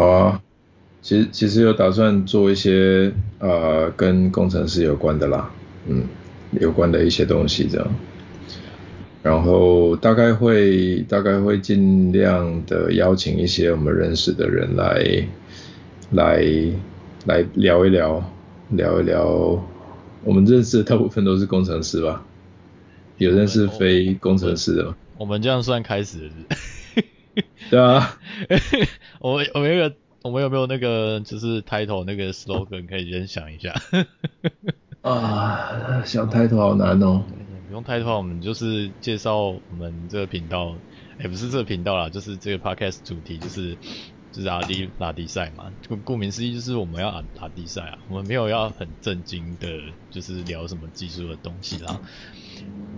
[0.00, 0.42] 好啊，
[1.02, 5.50] 其实其实有打算做一些呃跟工程师有关的啦，
[5.86, 6.04] 嗯，
[6.52, 7.86] 有关的一些东西这样。
[9.22, 15.22] 然后大概会大概会尽量的邀请一些我们认识的人来
[16.12, 16.42] 来
[17.26, 18.24] 来聊一聊
[18.70, 19.62] 聊一聊，
[20.24, 22.24] 我们认识的大部分都是工程师吧？
[23.18, 24.96] 有认识非工程师的吗？
[25.18, 26.30] 我们这样算开始？
[27.70, 28.18] 对啊，
[29.20, 33.74] 我们我们有个我们有没有那个就是 title 那个 slogan 可以先想一下？
[35.02, 37.24] 啊，想 title 好难哦。
[37.68, 40.74] 不用 title，，我们就是介绍我们这个频道，
[41.18, 43.76] 也、欸、不是这个频道啦，就是这个 podcast 主题就是
[44.32, 49.68] 就是阿迪拉迪赛嘛，顾顾名思义就是我们要阿拉迪赛啊，我们没有要很正经的，
[50.10, 52.00] 就是聊什么技术的东西啦，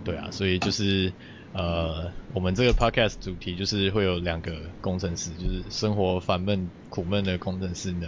[0.02, 1.12] 对啊，所以就是
[1.52, 8.06] 呃，我们这个 podcast 主题就是会有两个工程师，就是生活烦闷苦闷的工程师呢，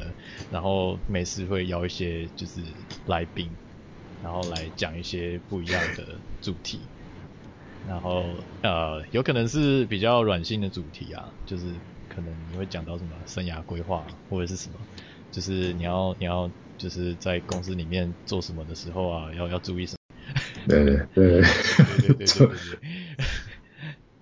[0.51, 2.63] 然后每次会邀一些就是
[3.07, 3.51] 来宾。
[4.23, 6.81] 然后来讲一些不一样的主题，
[7.87, 11.75] 然后呃，有可能是比较软性的主题啊，就是
[12.09, 14.81] 可能你会讲到什么生涯规划或者是什么，
[15.31, 19.99] 就是你要你要就是在公司里面做什么的时候啊，要要注意什么？
[20.67, 22.49] 对对对对对对对。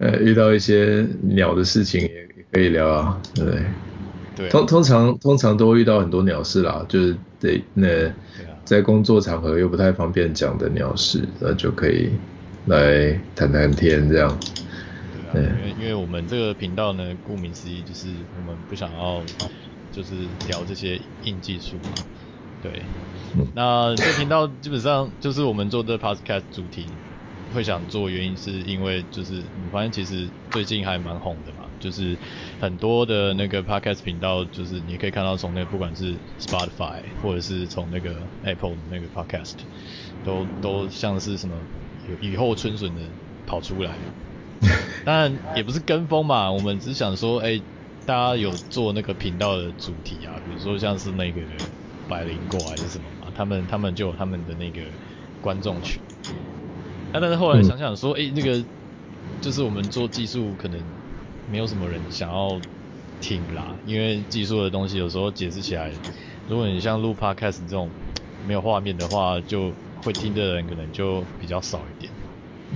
[0.03, 3.65] 呃，遇到一些鸟的事情也可以聊啊，对不对？
[4.37, 4.51] 对啊。
[4.51, 7.89] 通通常通常都会遇到很多鸟事啦，就是得那。
[8.65, 12.11] 在工作场合又不太方便讲的鸟事，那就可以
[12.67, 14.39] 来谈谈天这样。
[15.33, 18.07] 对啊，因为因为我们这个频道呢，顾名思义就是
[18.39, 19.21] 我们不想要
[19.91, 20.15] 就是
[20.49, 21.91] 聊这些硬技术嘛。
[22.63, 22.83] 对，
[23.53, 26.87] 那这频道基本上就是我们做的 podcast 主题
[27.53, 31.59] 会想做原因是因为就是你发现其实最近还蛮红的嘛。
[31.79, 32.17] 就是
[32.61, 39.55] 很多的那个 podcast 频道，就是你可以看到从那个不管是 Spotify 或者是从那个 Apple 的那个 podcast，
[40.25, 41.55] 都都像是什么
[42.21, 43.01] 雨后春笋的
[43.47, 43.91] 跑出来。
[45.05, 47.63] 当然也不是跟风嘛，我们只想说，哎、欸，
[48.07, 51.41] 大家有做那个频道的主题啊，比如说像是那个
[52.07, 54.83] 百灵果还是什么嘛，他们他们就有他们的那个
[55.41, 56.01] 观众群。
[57.13, 58.65] 那、啊、但是后来想想说，哎、欸，那个
[59.41, 60.79] 就是我们做技术可能。
[61.51, 62.59] 没有什么人想要
[63.21, 65.91] 听啦，因为技术的东西有时候解释起来，
[66.49, 67.91] 如果你像录 podcast 这种
[68.47, 69.71] 没有画面的话，就
[70.03, 72.11] 会听的人可能就比较少一点。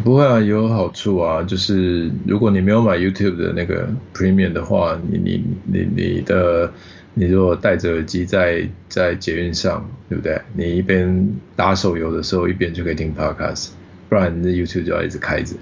[0.04, 6.70] 不会啊，有好处啊，就是如果你没有买 YouTube 的那个 Premium 的话，你你你你的
[7.14, 10.38] 你如果戴着耳机在在捷运上，对不对？
[10.54, 13.70] 你一边打手游的时候，一边就可以听 podcast，
[14.08, 15.56] 不然你的 YouTube 就要一直开着。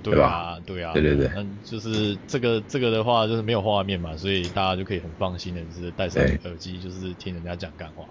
[0.00, 8.06] 对啊，对啊，对对对，嗯，就是这个这个的话，就是没有画面嘛，所以大家就可以很放心的，就是戴上耳机，就是听人家讲干话。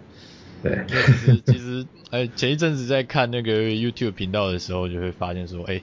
[0.62, 5.82] 对，其实其实，哎，前一阵子在看那个 YouTube 频道的时候，就会发现说，哎，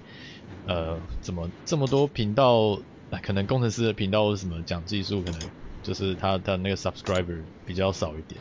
[0.67, 2.79] 呃，怎么这么多频道，
[3.23, 5.41] 可能工程师的频道或什么讲技术，可能
[5.83, 8.41] 就是他他那个 subscriber 比较少一点。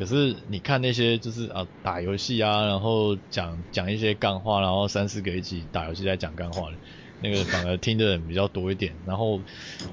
[0.00, 6.70] 可是你看那些就是啊打游戏啊，然后讲讲一些干话，然后三四个一起打游戏在讲干话。
[7.22, 9.38] 那个反而听的人比较多一点，然后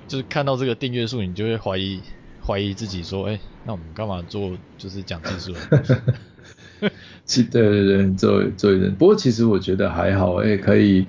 [0.08, 2.00] 就是看到这个订阅数，你就会怀疑
[2.42, 6.02] 怀疑自己说，哎，那我们干嘛做就是讲技术的？
[7.26, 8.96] 其对对对，做做一点。
[8.96, 11.06] 不过其实我觉得还好，哎，可以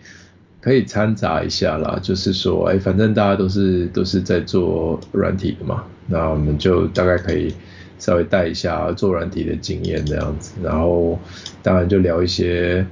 [0.61, 7.55] 可以掺杂一下啦，就是说，哎，反正大家都是都是在做软体的嘛，那我们就大概可以
[7.99, 11.19] 稍微带一下做软体的经验这样子，然后
[11.63, 12.87] 当然就聊一些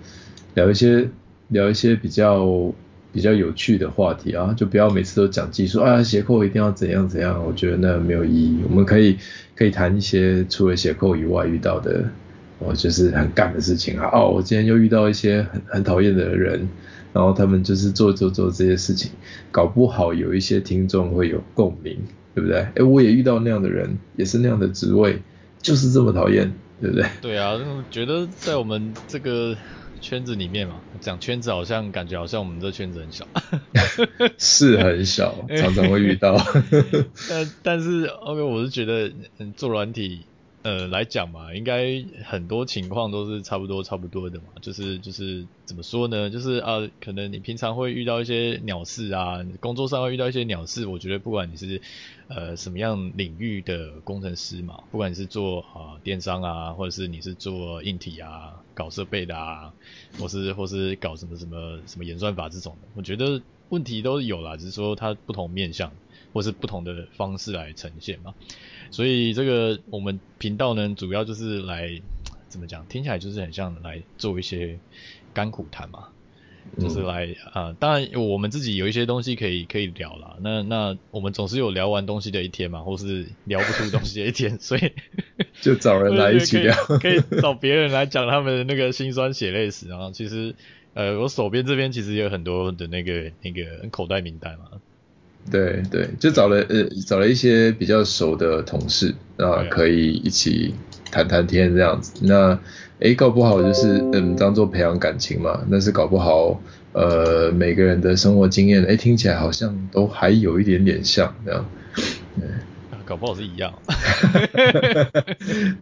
[0.54, 1.08] 聊一些
[1.48, 2.72] 聊一些比较。
[3.12, 8.58] 比较有趣的话题啊，就不要每次都讲技术啊，斜扣一定要怎样怎样，我觉得那没有意义。
[8.68, 9.16] 我们可以
[9.54, 12.04] 可以谈一些除了斜扣以外遇到的，
[12.58, 14.10] 哦，就是很干的事情啊。
[14.12, 16.68] 哦，我今天又遇到一些很很讨厌的人，
[17.14, 19.10] 然后他们就是做做做这些事情，
[19.50, 21.96] 搞不好有一些听众会有共鸣，
[22.36, 22.68] 对不对？
[22.76, 25.18] 诶，我也遇到那样的人，也是那样的职位，
[25.60, 27.06] 就是这么讨厌，对不对？
[27.20, 27.58] 对啊，
[27.90, 29.56] 觉得在我们这个。
[29.98, 33.26] 圈子里面嘛，讲圈子好像感觉好像我们这圈子很小，
[34.38, 36.36] 是很小，常常会遇到。
[37.30, 39.10] 但但是，OK，我是觉得
[39.56, 40.20] 做软体
[40.62, 44.44] 呃来讲嘛，应该很多情况都是差不多差不多的嘛。
[44.60, 46.28] 就是就是怎么说呢？
[46.28, 50.86] 就是啊，可能你平常会遇到一些鸟事啊，工作上会遇到一些鸟事。
[50.86, 51.80] 我觉得不管你是
[52.28, 58.62] 呃什么样领域的工程师嘛，不管你是做啊电商啊，或者是你是做硬体啊。
[58.74, 59.72] 搞设备的啊，
[60.18, 63.40] 或是或是搞什么什么什么演算法这种的，我觉得
[63.70, 65.90] 问题都有啦，只是说它不同面向。
[66.32, 68.34] 或是不同的方式来呈现嘛。
[68.90, 72.02] 所以这个我们频道呢，主要就是来
[72.48, 72.84] 怎么讲？
[72.88, 74.78] 听起来就是很像来做一些
[75.32, 76.08] 甘苦谈嘛。
[76.78, 80.36] 就是来啊、呃，当然我们自己有一些东西可以可以聊啦。
[80.42, 84.92] 那那我们总是有聊完东西的一天嘛，或是聊不出东西的一天， 所以
[85.62, 89.88] 就找人来一起聊， 可以，找别人来讲他们的那个辛酸血泪史。
[89.88, 90.54] 然后其实
[90.94, 94.66] 呃，我手边这边其实也有很多的那个那个口袋名单嘛。
[95.48, 100.74] 对对，就找了呃找了一些比较熟的同事啊，可以一起
[101.10, 102.12] 谈谈天这样子。
[102.26, 102.58] 那
[103.00, 105.62] 诶，搞不好就是嗯，当做培养感情嘛。
[105.70, 106.60] 但是搞不好，
[106.92, 111.68] 呃，每个人的生活经验，诶，听起来好像都还有一点点像这样。
[112.36, 112.48] 对，
[113.04, 113.72] 搞不好是一样。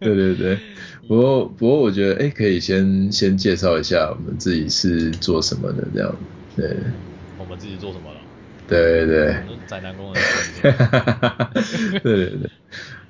[0.01, 0.57] 对对对，
[1.07, 6.15] 不过不过我觉得，诶，可以先先介绍一下我们自己是做什么的这样。
[6.55, 6.77] 对。
[7.37, 8.19] 我们自己做什么了？
[8.67, 9.35] 对对对。
[9.67, 10.23] 宅男工人。
[12.01, 12.49] 对对对。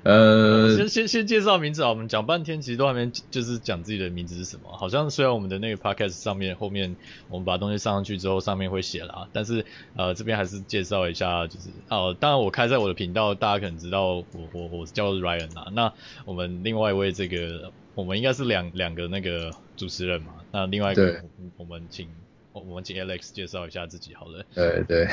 [0.06, 6.94] 呃，先先先介绍名字啊，我们讲半天其实都还没就是讲自己的名字是什么，好像虽然我们的那个 podcast 上面后面
[7.28, 9.64] 我们把东西上上去之后上面会写啦，但是
[9.96, 15.92] 呃这边还是介绍一下，就是哦、呃，当然我开在我的频道，大家可能知道我我我叫 Ryan 啊，那
[16.24, 21.20] 我们另外一位这个我们应该是两两个那个主持人嘛，那另外一个，
[21.56, 22.06] 我们请
[22.52, 24.44] 我们请 Alex 介绍一下自己好了。
[24.54, 25.08] 对对，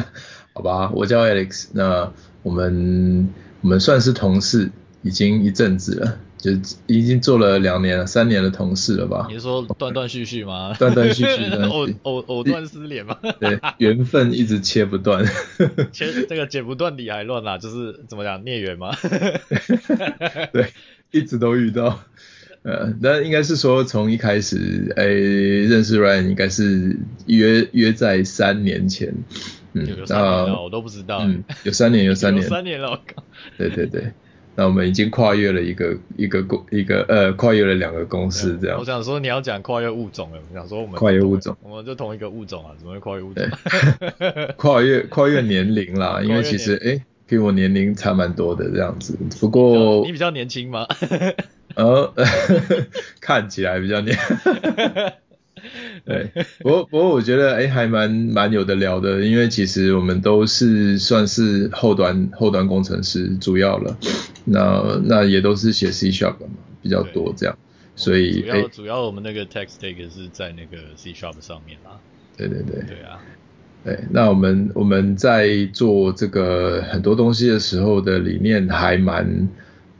[0.54, 2.10] 好吧，我叫 Alex，那
[2.42, 3.28] 我们。
[3.62, 4.70] 我们算是同事，
[5.02, 6.50] 已经一阵子了，就
[6.86, 9.26] 已经做了两年了、三年的同事了吧？
[9.28, 10.74] 你是说断断续续吗？
[10.78, 13.18] 断断续续 的，藕藕藕断丝连吗？
[13.38, 15.24] 对，缘分一直切不断。
[15.92, 18.96] 切这个剪不断理还乱啦，就是怎么讲孽缘吗？
[20.52, 20.72] 对，
[21.10, 22.00] 一直都遇到。
[22.62, 26.96] 呃，那应该是说从一开始，哎，认识 Ryan 应该是
[27.26, 29.14] 约约在三年前。
[29.72, 31.20] 嗯，有三年了，我都不知道。
[31.22, 33.22] 嗯， 有三年，有三年，有三年了，我靠。
[33.56, 34.12] 对对对，
[34.56, 38.78] 那我们已经跨越了一个一个公一个呃，跨越了两个公司这样。
[38.78, 43.44] 我想说你要讲跨越物种了，我想说我们跨越物种，我们就同一个物种啊，怎么会跨越物种？
[44.58, 49.16] 跨越跨越年龄啦，因为其实哎，跟、欸、我年龄差蛮多的这样子。
[49.40, 50.86] 不过你比较年轻吗？
[51.76, 52.12] 呃，
[53.20, 54.18] 看起来比较年。
[56.04, 56.30] 对，
[56.60, 63.96] 不过不过我觉得哎，还蛮蛮有的聊的，因为其实我们都是算是后端后端工程师主要了，
[64.44, 66.48] 那那也都是写 C Sharp 嘛，
[66.82, 67.58] 比较多这样，
[67.96, 71.98] 所以主要主要我们那个 Tech Stack 是在那个 C Sharp 上面啦。
[72.36, 72.82] 对对对。
[72.86, 73.20] 对啊。
[73.82, 79.48] 对，那我们我们在做这个很多东西的时候的理念还蛮。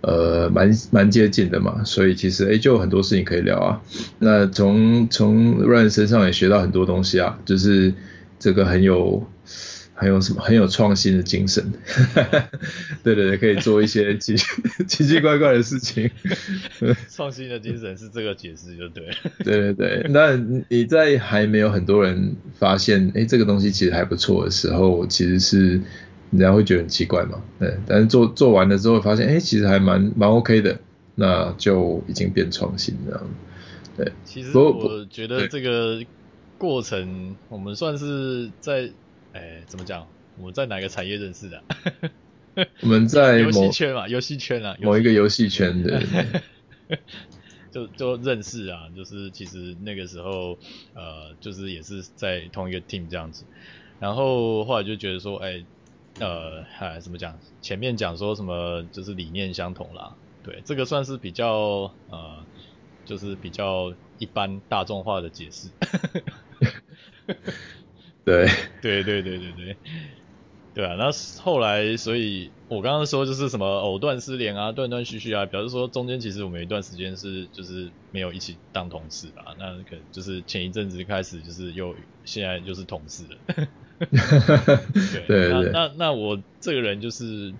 [0.02, 3.82] 呃，蛮蛮接近的嘛，所以其实诶就有很多事情可以聊啊。
[4.18, 7.92] 那从从 Ryan 身上也学到很多东西啊，就是
[8.38, 9.22] 这个很有
[9.92, 11.62] 很有什么很有创新的精神，
[13.04, 14.34] 对对对，可以做一些奇
[14.88, 16.10] 奇奇怪怪的事情。
[17.10, 19.12] 创新的精神是这个解释就对了。
[19.44, 20.34] 对对对，那
[20.70, 25.78] 你在还没有很多人发现诶这个东西其实还不错的时候，其实是。
[26.30, 30.78] 人家会觉得很奇怪嘛，对，但是做做完了之后发现，哎，其实还蛮蛮 OK 的，
[31.16, 33.20] 那就已经变创新这样，
[33.96, 34.12] 对。
[34.24, 36.00] 其实我觉得这个
[36.56, 38.90] 过程，我们算是在，
[39.32, 40.06] 哎，怎么讲？
[40.38, 41.62] 我们在哪个产业认识的？
[42.82, 46.00] 我们在游戏圈嘛，游戏圈啊，某一个游戏圈的，
[47.72, 50.56] 就就认识啊，就是其实那个时候，
[50.94, 53.42] 呃，就是也是在同一个 team 这样子，
[53.98, 55.64] 然后后来就觉得说，哎。
[56.18, 57.38] 呃，嗨，怎么讲？
[57.62, 62.44] 前面讲说什么就是理念相同啦，对，这个算是比较呃，
[63.04, 65.68] 就是比较一般大众化的解释。
[68.24, 68.46] 对，
[68.82, 69.76] 对对对对对，
[70.74, 70.94] 对啊。
[70.98, 83.38] 那后来，所以我刚刚说就是什么藕断丝连啊，断断续续啊，表示说中间其实我们有一段时间是就是没有一起当同事吧，那可能就是前一阵子开始就是又现在就是同事了。
[84.00, 87.52] 对， 对，对，那那那我这个人就是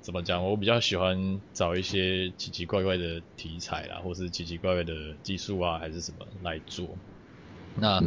[0.00, 0.44] 怎么讲？
[0.44, 6.88] 我比较喜欢找一些奇奇怪怪的题材啦，或是奇奇怪怪的技术啊，还是什么来做。
[7.76, 8.02] 那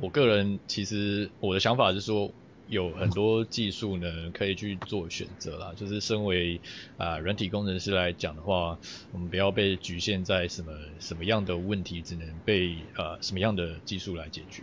[0.00, 2.32] 我个人其实我的想法是说，
[2.68, 5.72] 有很多技术呢可以去做选择啦。
[5.76, 6.60] 就是身为
[6.96, 8.78] 啊软体工程师来讲的话，
[9.12, 14.62] 我们不要被局限在什么什么样的问题，只能被呃什么样的技术来解决。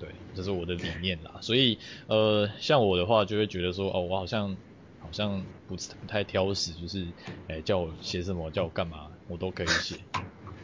[0.00, 1.78] 对，这是我的理念啦，所以
[2.08, 4.56] 呃，像我的话就会觉得说，哦，我好像
[4.98, 7.06] 好像不不太挑食，就是，
[7.46, 9.96] 哎，叫我写什么，叫我干嘛，我都可以写，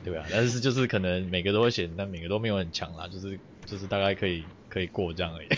[0.02, 0.24] 对吧？
[0.30, 5.48] 但是就是可能每个都会写，但每个都没有很强啦，就是就是大概可以可以过这样而已。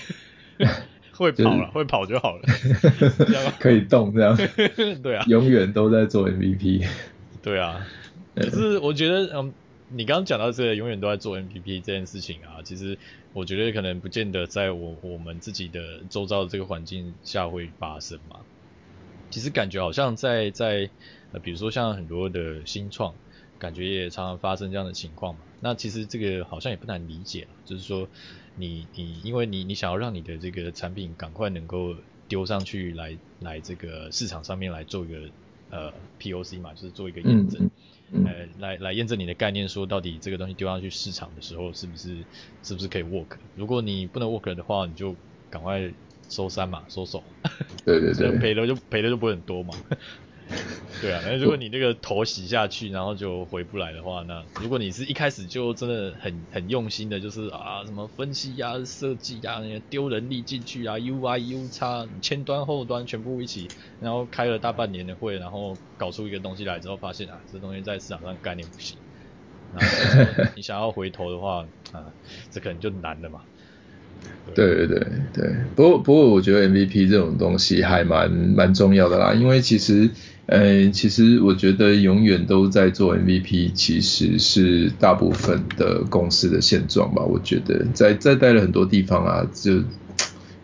[1.12, 2.42] 会跑了，会跑就好了，
[3.58, 4.37] 可以动这样。
[5.02, 6.87] 对啊，永远都在做 MVP。
[7.42, 7.85] 对啊，
[8.37, 9.52] 可是我觉得，嗯，
[9.90, 12.99] 你刚刚讲到这个永远都在做 MVP 这件事情啊，其实
[13.33, 18.40] 我觉得可能不见得在我我们自己的周遭的这个环境下会发生嘛。
[19.30, 20.90] 其实感觉好像在在
[21.33, 23.14] 呃，比如说像很多的新创，
[23.59, 25.40] 感觉也常常发生这样的情况嘛。
[25.61, 28.09] 那其实这个好像也不难理解，就是说
[28.57, 31.95] 你你因为你你想要让你的这个产品赶快能够
[32.28, 35.30] 丢上去来来这个市场上面来做一个
[35.71, 37.71] 呃 POC 嘛，就是做一个验证，
[38.12, 42.25] 呃来来验证你的概念，说到底这个东西丢上去市场的时候是不是
[42.62, 43.37] 是不是可以 work？
[43.55, 45.15] 如果你不能 work 的话，你就
[45.50, 45.93] 赶快。
[46.31, 47.25] 收山嘛，收手。
[47.87, 49.73] 对对对， 赔的就赔的就不会很多嘛。
[51.02, 63.69] 对啊，那如果你这个头洗下去，然后就回不来的话，那如果你是一开始就真的很很用心的，就是啊什么分析呀、啊、设计呀、那个丢人力进去啊，UI、UX 前端后端全部一起，
[64.00, 68.97] 然后开了大半年的会，然后搞出一个东西来之后，发现啊这东西在市场上概念不行，
[69.75, 69.81] 那
[70.57, 72.07] 你想要回头的话啊，
[72.50, 73.43] 这可能就难了嘛。
[74.52, 74.99] 对对对
[75.33, 80.11] 对，不过不过我觉得 MVP 这种东西还蛮蛮重要的啦，因为其实，
[80.49, 87.23] 呃，其实我觉得永远都在做 MVP，其实是大部分的公司的现状吧。
[87.23, 89.83] 我觉得在在待了很多地方啊，就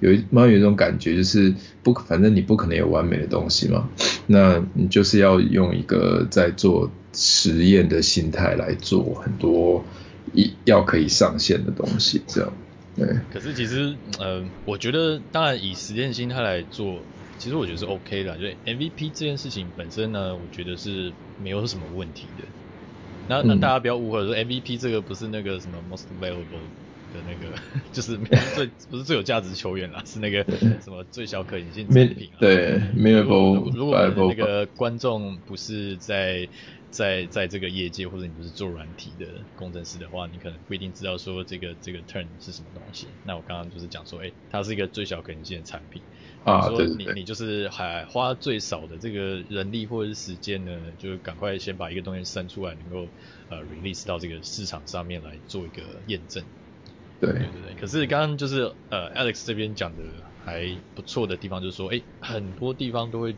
[0.01, 3.87] 有一蛮有一种感觉，就是不，反正你不可能有完美的东西嘛，
[4.27, 9.85] 那你就是要用一个在做实验的心态来做很多
[10.33, 12.51] 一要可以上线的东西，这样。
[12.97, 17.01] 对，可是其实，呃，我觉得，当然以实验心态来做，
[17.39, 21.13] 其实我觉得是 OK 的，就 MVP 这件事情本身呢，我觉得是
[21.43, 22.45] 没有什么问题的。
[23.29, 26.65] 那那大家不要误会说，MVP 这个不是那个什么 most valuable
[27.13, 27.57] 的那个，
[27.93, 28.19] 就是
[28.55, 30.45] 最 不是最有价值球员啦，是那个
[30.83, 32.37] 什么最小可行性产品啊。
[32.39, 33.23] 对，没有。
[33.75, 36.49] 如果那个观众不是在。
[36.95, 39.27] 在在这个业界，或者你不是做软体的
[39.57, 43.09] 工程师的话，你可能不一定知道说这个这个 term 是什么东西。
[43.25, 46.01] 那我刚刚就是讲说，哎，它是一个最小可行性的产品。
[46.45, 53.09] 啊，说你你就是还花最少的这个人力或者是时间呢，就赶快先把一个东西生出来，能够
[53.49, 56.45] 呃 release 到这个市场上面来做一个验证。
[57.21, 57.75] 对对对对。
[57.75, 60.03] 可是刚刚就是呃 Alex 这边讲的
[60.45, 63.37] 还不错的地方，就是说，哎，很多地方都会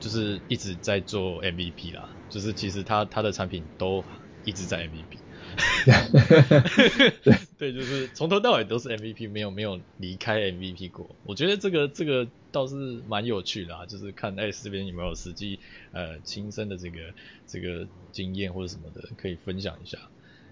[0.00, 2.16] 就是一直在做 MVP 啦。
[2.28, 4.04] 就是其实他他的产品都
[4.42, 5.20] 一直在 MVP，
[7.58, 11.08] 对，就是从头到尾都是 MVP，没有没有离开 MVP 过。
[11.24, 12.74] 我觉得这个这个倒是
[13.08, 15.58] 蛮有趣的啊，就是看 Alex 这边有没有实际
[15.92, 16.98] 呃亲身的这个
[17.46, 19.98] 这个经验或者什么的，可以分享一下。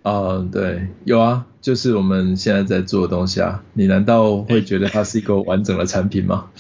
[0.05, 3.63] 嗯，对，有啊，就是我们现在在做的东西啊。
[3.73, 6.51] 你难道会觉得它是一个完整的产品吗？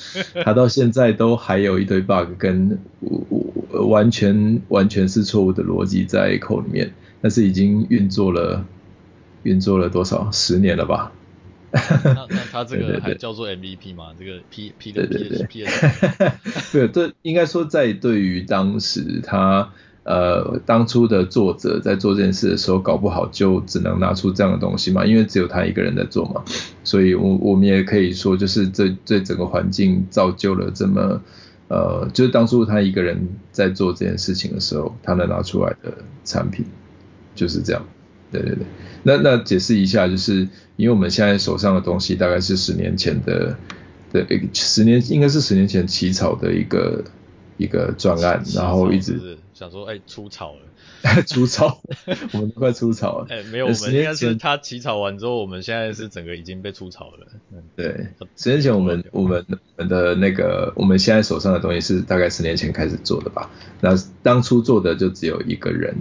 [0.45, 2.79] 它到现在都还有一堆 bug 跟
[3.71, 6.93] 完全完全是错误的逻辑在 code 里面，
[7.23, 8.67] 但是已经运作了
[9.45, 11.13] 运作了多少十年了吧？
[11.73, 14.09] 那那他 这个还叫做 MVP 吗？
[14.19, 15.71] 这个 P P 的 P P 的？
[16.71, 19.71] 对，这应该说在对于当时他。
[20.05, 26.43] 呃，当初的作者在做这件事的时候，搞不好就只能拿出这样的东西嘛，因为只有他一个人在做嘛，
[26.83, 31.21] 所以我我们也可以说，就是这这整个环境造就了这么，
[31.69, 36.67] 呃，就是当初他一个人在做这件事情的时候，他能拿出来的产品
[37.35, 37.85] 就是这样。
[38.31, 38.65] 对对对，
[39.03, 43.57] 那那解释一下，就是因为我们现在手上的东西大概是十年前的
[44.11, 47.05] 的一十年，应该是十年前起草的一个
[47.59, 49.37] 一个专案，然后一直。
[49.55, 51.81] 想说，哎、欸，出草了， 出草，
[52.33, 53.27] 我们都快出草了。
[53.31, 57.27] 哎、欸，没有，我们应该是他起草完之后，我们现在是整个已经被出草了。
[57.53, 63.51] 嗯，对，十年前我们我们我们的那个我们现在手上的东西是大概十年前开始做的吧？
[63.81, 63.91] 那
[64.23, 65.95] 当初做的就只有一个人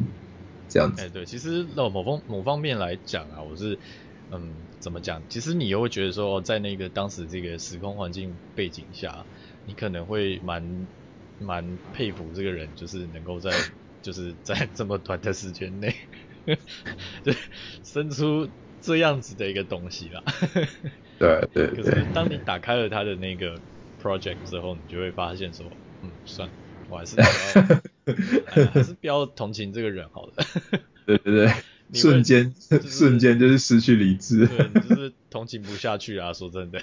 [0.71, 1.01] 这样子。
[1.01, 3.77] 哎、欸，对，其实那某方某方面来讲啊，我是
[4.31, 5.21] 嗯，怎么讲？
[5.29, 9.27] 其实你又会觉得说，在那个当时这个时空环境背景下，
[9.65, 10.87] 你可能会蛮。
[11.43, 13.49] 蛮佩服这个人，就是能够在
[14.03, 15.95] 就是在这么短的时间内，
[17.25, 17.35] 对
[17.83, 18.47] 生出
[18.79, 20.21] 这样子的一个东西啦。
[21.17, 21.67] 对对。
[21.69, 23.59] 可是当你打开了他的那个
[23.99, 25.65] project 之后，你就会发现说，
[26.03, 26.53] 嗯，算了，
[26.91, 30.33] 我还是比较 还是不要同情这个人好了。
[31.05, 31.51] 对 对对。
[31.93, 34.47] 瞬间、就是、瞬间就是失去理智。
[34.47, 36.79] 对，就是同情不下去啊，说真的。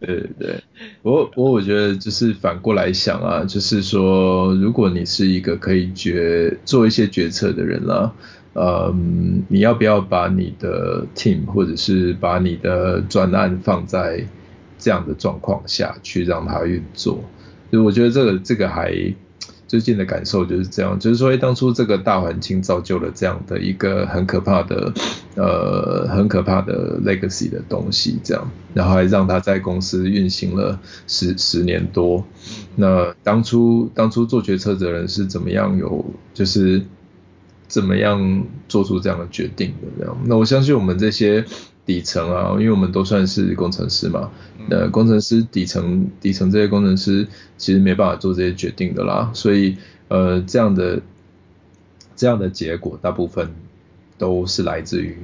[0.00, 0.64] 对对，
[1.02, 8.10] 不过不过我觉得就是反过来想啊，就是说如果你是一个可以决做一些决策的人啦，
[8.54, 14.26] 嗯，你要不要把你的 team 或者是把你的专案放在
[14.78, 17.22] 这样的状况下去让它运作。
[17.70, 19.14] 所以我觉得这个这个还。
[19.70, 24.92] 最近的感受就是这样，就是说，当初这个大环境造就了这样的一个很可怕的，
[25.36, 32.24] 呃，很可怕的 legacy 的东西，这样，然后还让他在公司运行了十十年多。
[32.74, 36.82] 那当初当初做决策的人是怎么样有，就是
[37.68, 39.86] 怎么样做出这样的决定的？
[40.00, 41.44] 这样，那我相信我们这些。
[41.86, 44.30] 底层啊，因为我们都算是工程师嘛，
[44.68, 47.26] 呃，工程师底层底层这些工程师
[47.56, 49.76] 其实没办法做这些决定的啦，所以
[50.08, 51.00] 呃这样的
[52.14, 53.50] 这样的结果大部分
[54.18, 55.16] 都是来自于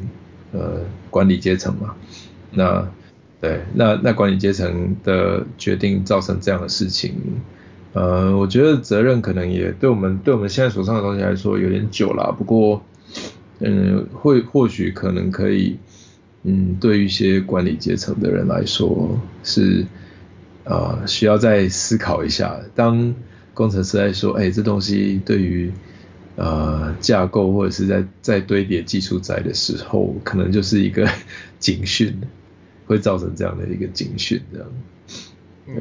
[0.52, 1.94] 呃管理阶层嘛，
[2.52, 2.88] 那
[3.40, 7.14] 对，那那管理阶层的决定造成这样的事情，
[7.92, 12.82] 呃，我觉得责任可能也对我们对我们现在手上的东西来说有点久了，不过
[13.60, 15.76] 嗯，会或许可能可以。
[16.48, 19.84] 嗯，对于一些管理阶层的人来说，是
[20.62, 22.60] 呃需要再思考一下。
[22.72, 23.12] 当
[23.52, 25.72] 工程师在说，哎，这东西对于
[26.36, 31.10] 呃架构或者是在在堆叠技术载的时候，可能就是一个
[31.58, 32.16] 警讯，
[32.86, 34.68] 会造成这样的一个警讯，这样。
[35.66, 35.74] 嗯，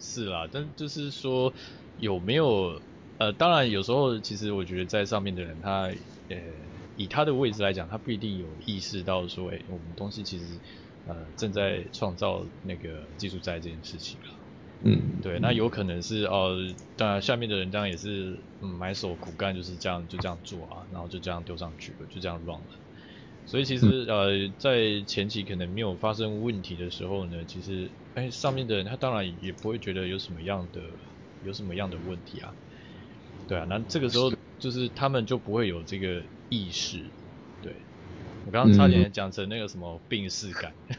[0.00, 1.52] 是啦，但就是说
[2.00, 2.80] 有没有
[3.18, 5.88] 呃，当然有时候其实我觉得在上面的人他
[6.30, 6.36] 呃。
[7.00, 10.44] 以他的位置来讲，他不一定有意识到说，哎、欸，我们东西其实
[11.06, 14.26] 呃正在创造那个技术债这件事情了。
[14.82, 22.76] 嗯，对，那有可能是哦、呃，当然下面的人当然也是嗯埋首苦干，就是这样就这样做啊，然后就这样丢上去了，就这样 run 了。
[23.46, 30.82] 所以其实、嗯、呃在前期可能没有发生问题的时候呢，其实哎、欸、上面的人他当然也不会觉得有什么样的
[31.46, 32.52] 有什么样的问题啊。
[33.48, 36.20] 对啊，那这个时候就是他们就不会有这个。
[36.50, 36.98] 意识，
[37.62, 37.72] 对，
[38.44, 40.96] 我刚刚差点讲成那个什么病逝感， 嗯、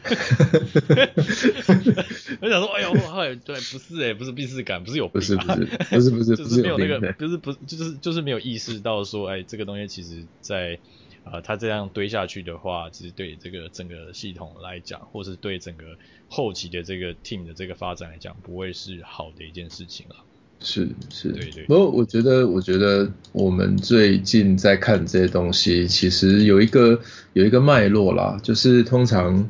[2.40, 10.78] 我想说，哎呦，哎，对，不是哎，不是病逝感，不是有病，不是不是不是不是， 就是没有那个，就是不就是就是没有意识到说，哎，这个东西其实在
[11.24, 15.84] 啊，它、呃、这样堆下去的话，其实对这个整个系统来讲，或是对整个
[16.28, 20.16] 后期的这个 team 的这个发展来讲，不会是好的一件事情了。
[20.62, 21.64] 是是，对对。
[21.64, 27.00] 不过我觉得，我觉得我们最近在看这些东西，其实有一个
[27.32, 29.48] 有一个脉络啦，就是通常，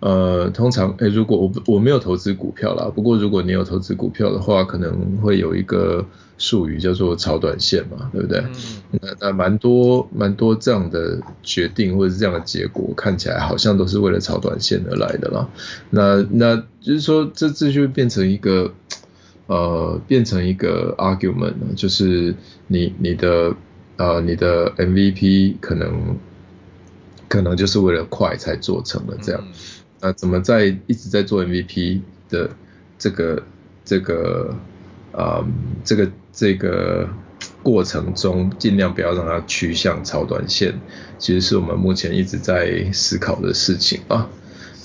[0.00, 6.04] 呃，通常，诶，如果我我没有投资股票啦，不过如果你有投资股票的话，可能会有一个
[6.36, 8.40] 术语叫做炒短线嘛，对不对？
[8.40, 8.54] 嗯。
[9.00, 15.48] 那那蛮多蛮多这样的决定或者是这样的结果，看起来好像都是为了炒短线而来的啦。
[15.88, 18.72] 那那就是说，这这就变成一个。
[19.50, 22.32] 呃，变成一个 argument 呢，就是
[22.68, 23.52] 你你的
[23.96, 26.16] 呃你的 MVP 可能
[27.28, 29.42] 可能就是为了快才做成了这样，
[30.00, 32.48] 那、嗯、怎么在一直在做 MVP 的
[32.96, 33.42] 这个
[33.84, 34.54] 这个
[35.10, 35.46] 啊、呃、
[35.82, 37.08] 这个这个
[37.60, 40.72] 过程中，尽量不要让它趋向超短线，
[41.18, 44.30] 其实是我们目前一直在思考的事情啊。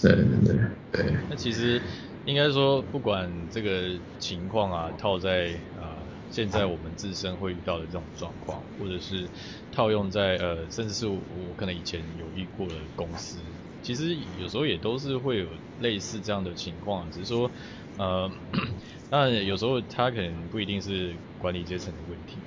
[0.02, 0.56] 对对对
[0.92, 1.14] 对。
[1.30, 1.80] 那其实。
[2.26, 9.30] 应该说，不管这个情况啊，套在啊、呃、现在我们自身会遇到的这种状况，或者是
[9.72, 13.38] 套用在呃，甚至是我，我可能以前有遇过的公司，
[13.84, 17.52] 其实有时候也都是会有类似这样的情况，只是说
[17.98, 18.32] 呃，
[19.12, 22.42] 那有时候它可能不一定是管理阶层的问题，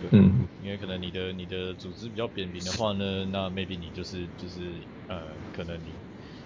[0.00, 6.00] 对，嗯，因为可能你的你的组织比较扁平的话呢，那 maybe 你就是就是呃，可能你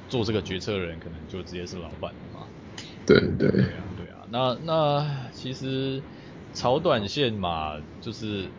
[0.06, 2.12] 做这个决策的人可能就直接是老板。
[2.20, 2.57] 对
[3.08, 6.04] 对对啊对啊，那那其实
[6.52, 8.54] 炒短线嘛，就是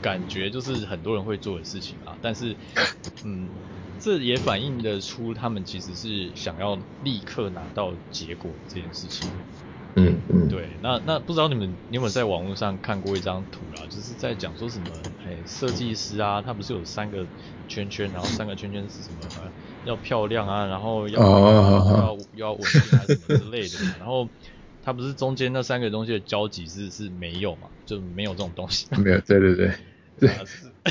[0.00, 2.56] 感觉就是很多人会做的事情啊，但是
[3.24, 3.50] 嗯，
[3.98, 9.28] 这也反映得出他们其实是想要立刻拿到结果这件事情。
[9.98, 14.86] 嗯嗯，对，那那不知道你们你有没有在网络上看过一张图啦，就是在讲说什么，
[15.24, 17.26] 哎，设计师啊，他不是有三个
[17.66, 19.18] 圈圈，然后三个圈圈是什么？
[19.84, 24.28] 要漂亮啊，然后要、oh, 要要稳定啊什么之类的嘛，然后
[24.82, 28.86] 它不是中间那三个东西的交集是是没有嘛，就没有这种东西。
[28.96, 29.72] 没有，对对对，
[30.18, 30.30] 对，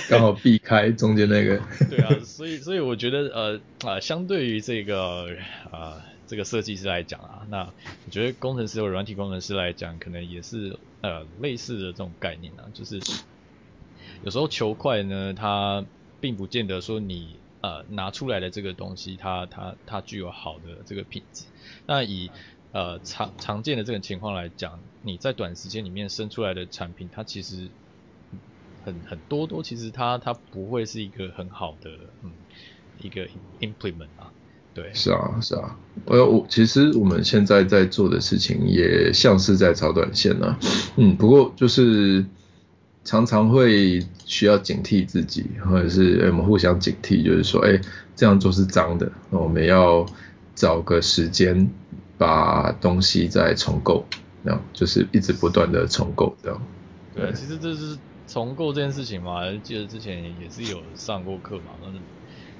[0.10, 1.62] 刚好避开中间那个。
[1.90, 5.28] 对啊，所以所以我觉得呃啊、呃，相对于这个
[5.72, 7.74] 啊、呃、这个设计师来讲啊，那
[8.06, 13.00] 我觉得工程师或软体工程师来讲，可能也是呃类似的这种概念啊，就是
[14.24, 15.84] 有时候求快呢，它
[16.20, 17.40] 并不见得说你。
[17.60, 21.44] 呃，拿出来的这个东西，它它它具有好的这个品质。
[21.88, 22.30] 那以
[22.72, 27.68] 呃常常见的这种情况来讲，你在短时间里面生出来的产品，它其实
[28.86, 31.90] 很很多都其实它它不会是一个很好的
[32.22, 32.32] 嗯
[33.00, 33.28] 一个
[33.60, 34.32] implement 啊。
[34.78, 40.60] 对，是啊是啊，呃我其实我们现在在做的事情也像是在炒短线呢、啊，
[40.98, 42.24] 嗯，不过就是
[43.04, 47.82] 常常会需要警惕自己，或者是我们互相警惕，就是说，哎，
[48.16, 50.06] 这样做是脏的，那我们要
[50.54, 51.68] 找个时间
[52.16, 54.06] 把东西再重构，
[54.44, 56.62] 这样就是一直不断的重构这样。
[57.16, 61.88] 对，其实这是重构这件事情嘛，记得之前也是有上过课嘛，那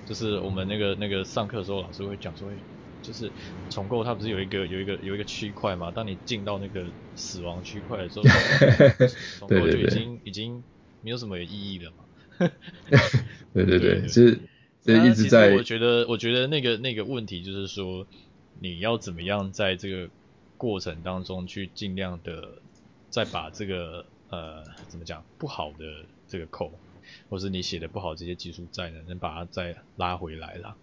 [0.08, 2.50] 就是我们那个那个上课的时候，老师会讲说，
[3.02, 3.30] 就是
[3.70, 5.92] 重构它不是有一个有一个有一个区块嘛？
[5.92, 8.24] 当你进到那个死亡区块的时候，
[9.38, 10.64] 重构就已经已经
[11.02, 12.50] 没有什么意义了嘛。
[13.54, 14.40] 对对对， 是
[14.82, 15.54] 这一直在。
[15.54, 18.08] 我觉得我觉得那个那个问题就是说，
[18.62, 20.10] 你要怎么样在这个
[20.56, 22.62] 过程当中去尽量的
[23.10, 26.72] 再把这个呃怎么讲不好的这个扣。
[27.30, 30.76] 或是你写的不好，这些技术债呢，能把它再拉回来啦。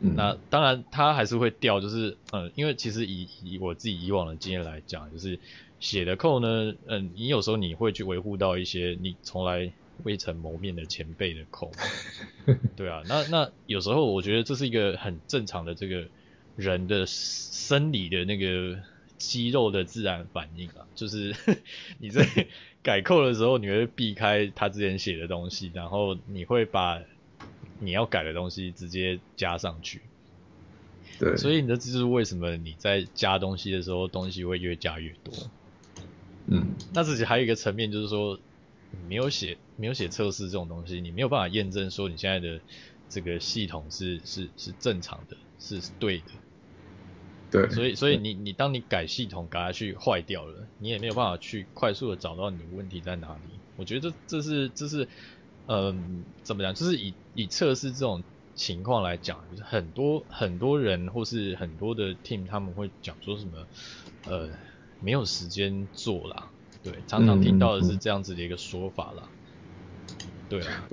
[0.00, 5.38] 嗯、那当然，它还是会掉，就是嗯，因为其实以以我自己以往的经验来讲，就是
[5.78, 11.70] 写的扣呢，嗯，你有时候你会去维护到一些你从来未曾谋面的前辈的扣，
[12.74, 16.08] 对啊，那那有时候我觉得这是一个很正常的这个
[16.56, 18.80] 人的生理的那个
[19.28, 21.34] 肌肉的自然反应啊， 就是
[21.98, 22.26] 你在。
[22.84, 27.00] 改扣的时候，你会避开他之前写的东西，然后你会把
[27.80, 30.02] 你要改的东西直接加上去。
[31.18, 35.32] 对，所以你这就是为什么你在加东西的时候，东西会越加越多。
[36.46, 38.38] 嗯，那自己还有一个层面就是说，
[38.90, 42.60] 你没有写没有写测试这种东西，你没有办法验证说你现在的
[43.08, 46.26] 这个系统是是是正常的，是对的。
[47.50, 53.60] 对，所以所以你你当你改系统改下去坏掉了，你也没有办法去快速的找到你的问题在哪里。
[53.76, 55.04] 我觉得这这是这是，
[55.66, 55.96] 嗯、呃，
[56.42, 56.74] 怎么讲？
[56.74, 58.22] 就是以以测试这种
[58.54, 63.66] 情况来讲，就是很多很多人或是很多的 team 他们会讲说什么，
[64.26, 64.50] 呃，
[65.00, 66.50] 没有时间做啦。
[66.82, 69.28] 对，常常听到的是这样子的一个说法啦。
[70.08, 70.16] 嗯、
[70.48, 70.84] 对啊。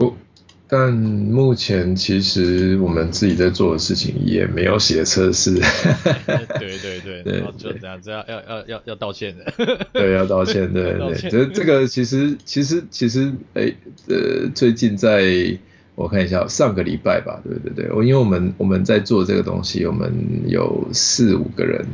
[0.74, 5.56] 但目前其实我们自己在做的事情也没有写测试。
[5.56, 9.54] 对 对对，对，就这样，这样要要要要道歉的。
[9.92, 11.30] 对，要道歉，对对对。
[11.30, 13.76] 这这个其实其实其实诶
[14.08, 15.58] 呃最近在
[15.96, 20.10] 我看一下上个礼拜吧，对对对，我因为我们我们在做这个东西，我们
[20.48, 21.86] 有四五个人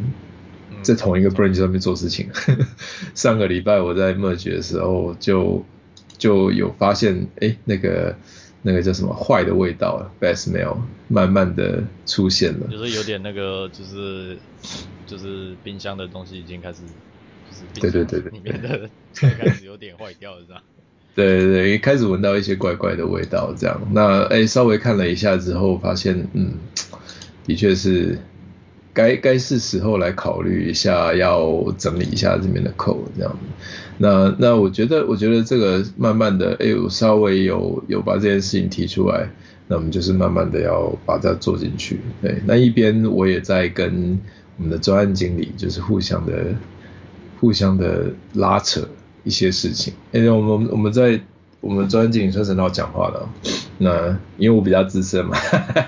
[0.84, 2.30] 在同一个 branch 上面做事情。
[3.16, 5.66] 上个礼拜我在 merge 的时候就
[6.20, 8.16] 就有发现，诶那个。
[8.67, 10.75] 那个叫什么坏的味道，bad smell，
[11.08, 12.67] 慢慢的出现了。
[12.69, 14.38] 就是有点那个，就是
[15.06, 16.82] 就是冰箱的东西已经开始，
[17.49, 20.62] 就是对对对对，里面的 开始有点坏掉了，是吧？
[21.15, 23.82] 对对对，一开始闻到一些怪怪的味道，这样。
[23.93, 26.56] 那哎，稍微看了一下之后，发现嗯，
[27.45, 28.19] 的确是。
[28.98, 33.38] 该该是时候来考虑一下，要整理一下这边的扣这样。
[34.00, 39.30] 那那我觉得，我觉得这个慢慢的，哎，我稍微有有把这件事情提出来，
[39.68, 42.00] 那我们就是慢慢的要把它做进去。
[42.24, 44.20] 对，那一边我也在跟
[44.58, 46.56] 我们的专案经理，就是互相的
[47.40, 48.82] 互相的拉扯
[49.24, 49.94] 一些事情。
[50.12, 51.22] 哎，我们我们在。
[51.60, 53.28] 我们专案经理算是很好讲话的，
[53.80, 55.38] 那因为我比较资深嘛，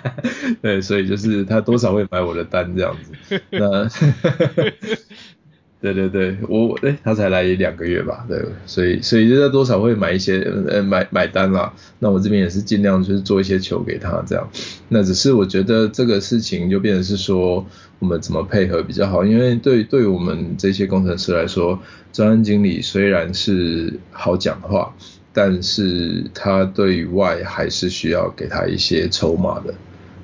[0.62, 3.42] 对，所以就是他多少会买我的单这样子。
[3.50, 3.90] 那，
[5.82, 11.74] 对对对，我诶他才来两个月吧，对，所以所以就是多少会买一些呃买买单啦。
[12.00, 14.48] 那我这边也是尽量就是做一些球给他这样。
[14.90, 17.66] 那只是我觉得这个事情就变成是说
[18.00, 21.80] 我们怎么配合比较好，因为对对我们这些工程师来说，
[22.12, 24.94] 专案经理虽然是好讲话。
[25.32, 29.74] 但是他对外还是需要给他一些筹码的，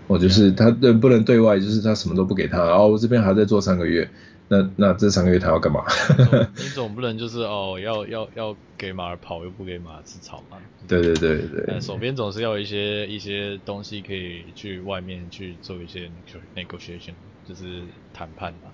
[0.07, 4.09] 我就是他对不能对外，就是他什么都不给他，然后我这边还在做三个月，
[4.47, 5.85] 那那这三个月他要干嘛？
[6.57, 10.57] 你总不能就是哦要要要给马儿跑又不给马儿吃草嘛？
[10.87, 11.79] 对对对对。
[11.79, 16.09] 手边总是要一些一些东西可以去外面去做一些
[16.55, 17.13] negotiation，
[17.47, 18.71] 就是谈判嘛。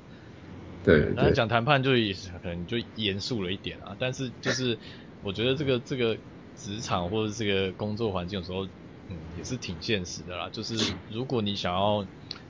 [0.84, 1.14] 对，对。
[1.16, 4.78] 那讲谈判就也可能就严肃了一点啊，但是就是。
[5.22, 6.20] 我觉得这个这个
[6.56, 8.66] 职场或者这个工作环境有时候，
[9.08, 10.50] 嗯，也是挺现实的啦。
[10.50, 10.76] 就是
[11.08, 12.08] 如果你想要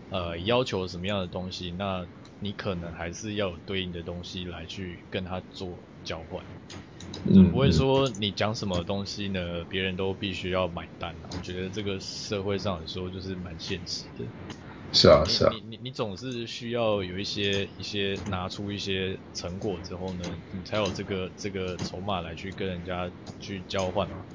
[0.09, 2.07] 呃要求什么样的东西，那
[2.39, 6.45] 你可能还是要有对应的东西来去跟他做交换。
[7.23, 11.29] 就不会说你讲什么东西呢，别人都必须要买单啊。
[11.35, 14.25] 我觉得这个社会上来说就是蛮现实的。
[14.93, 24.25] 是啊，是啊，你你你总是需要有一些一些拿出一些成果之后呢，你才有这个这个筹码来去跟人家去交换嘛。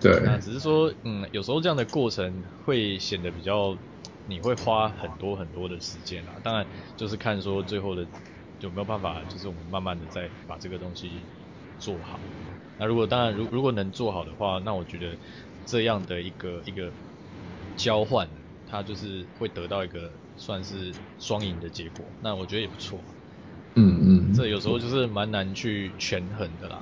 [0.00, 0.20] 对。
[0.24, 3.78] 那只是说，嗯，有时候这样的过程会显得比较
[4.24, 6.40] 你会花很多很多的时间啊。
[6.42, 8.08] 当然就是看说最后的
[8.60, 11.26] 有没有办法，就是我们慢慢的再把这个东西
[11.78, 12.20] 做好。
[12.78, 15.18] 那如果当然如如果能做好的话，那我觉得
[15.66, 16.92] 这样的一个一个
[17.76, 18.28] 交换，
[18.72, 22.06] 它就是会得到一个算是双赢的结果。
[22.22, 22.98] 那我觉得也不错。
[23.74, 26.78] 嗯嗯，这有时候就是蛮难去权衡的啦。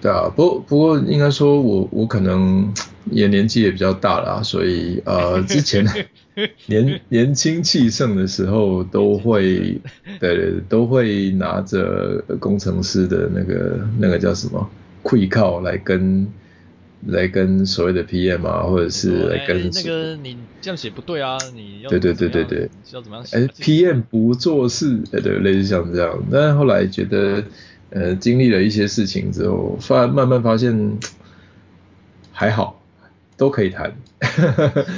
[0.00, 2.72] 对啊，不不过应该说我我可能
[3.10, 5.84] 也年纪也比较大了，所以呃之前
[6.66, 9.78] 年年轻气盛的时候都会
[10.18, 14.70] 对对都会拿着工程师的那个那个叫什么
[15.02, 16.26] 会靠来跟
[17.06, 23.36] 来跟所谓的 PM 啊，或者是来跟、欸、那个你这样写不对啊，你要对对对对对，要怎么样写？
[23.36, 27.44] 哎，PM 不做事，对对，类似像这样，但是后来觉得。
[27.92, 30.96] 呃，经历了一些事情之后，发慢慢发现
[32.30, 32.80] 还好，
[33.36, 33.92] 都可以谈。
[34.22, 34.30] 其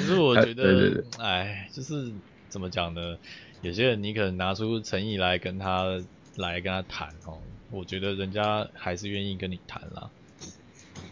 [0.05, 2.13] 实我 觉得，对哎，就是
[2.51, 3.17] 怎么讲呢？
[3.63, 6.03] 有些人你可能拿出诚意来跟他
[6.37, 7.39] 来跟他谈哦，
[7.71, 10.11] 我觉得人家还是愿意跟你谈啦。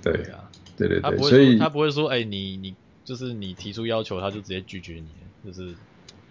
[0.03, 2.75] 对啊，对对对，他不会说，所以他不会说，哎，你你
[3.11, 5.09] 就是你提出要求，他就直接拒绝你，
[5.44, 5.75] 就是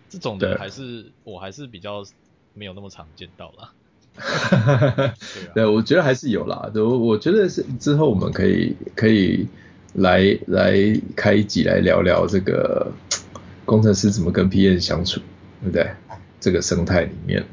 [0.07, 2.05] 这种的，还是我还是比较
[2.53, 3.73] 没有那么常见到啦。
[4.15, 5.13] 哈哈哈哈
[5.53, 6.71] 对，我觉得还是有啦。
[6.75, 9.45] 我我觉得是之后我们可以可以
[9.95, 10.73] 来来
[11.17, 12.89] 开一集来聊聊这个
[13.65, 15.19] 工程师怎么跟 PM 相处，
[15.61, 15.91] 对不对？
[16.39, 17.43] 这个生态里面，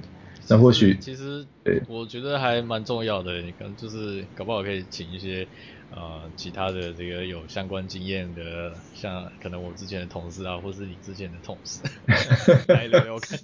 [0.49, 3.41] 那或许其实对，我觉得还蛮重要的。
[3.43, 5.49] 你可能就是搞不好可以请一些。
[5.89, 11.81] 呃，其他的这个有相关经验的，像可能我之前的同事啊，或是你之前的同事，
[12.67, 13.39] 来聊聊看。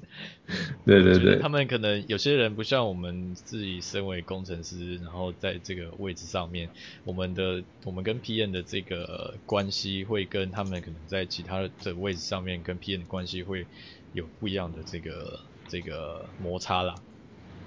[0.84, 6.68] 对 对对，他们可能有些人不像我们自己身为工程师，然后在这个位置上面，
[7.04, 13.68] 我们的我们跟 PM 的这个关系会跟他们可能在其他的位置上面跟 PM 的关系会
[14.12, 15.38] 有不一样的这个
[15.72, 16.94] 这个摩擦啦。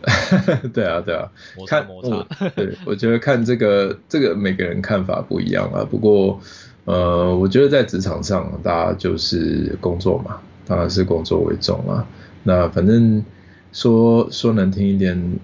[0.72, 2.10] 对啊，对啊，摩擦摩擦。
[2.10, 5.84] 我对，我觉得看这个这个每个人看法不一样啊。
[5.84, 6.40] 不过，
[6.84, 12.08] 呃，我觉得在职场上，大家就是工作嘛，当然是工作为重啊。
[12.44, 13.26] 那反正
[13.74, 15.40] 说说难听一点，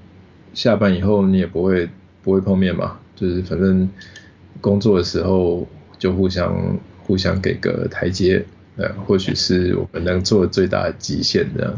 [0.53, 1.89] 下班以后你也不会
[2.21, 3.89] 不会碰面嘛，就是反正
[4.59, 8.45] 工作的时候就互相互相给个台阶。
[8.77, 11.77] 对，或许是我们能做的最大的极限这样。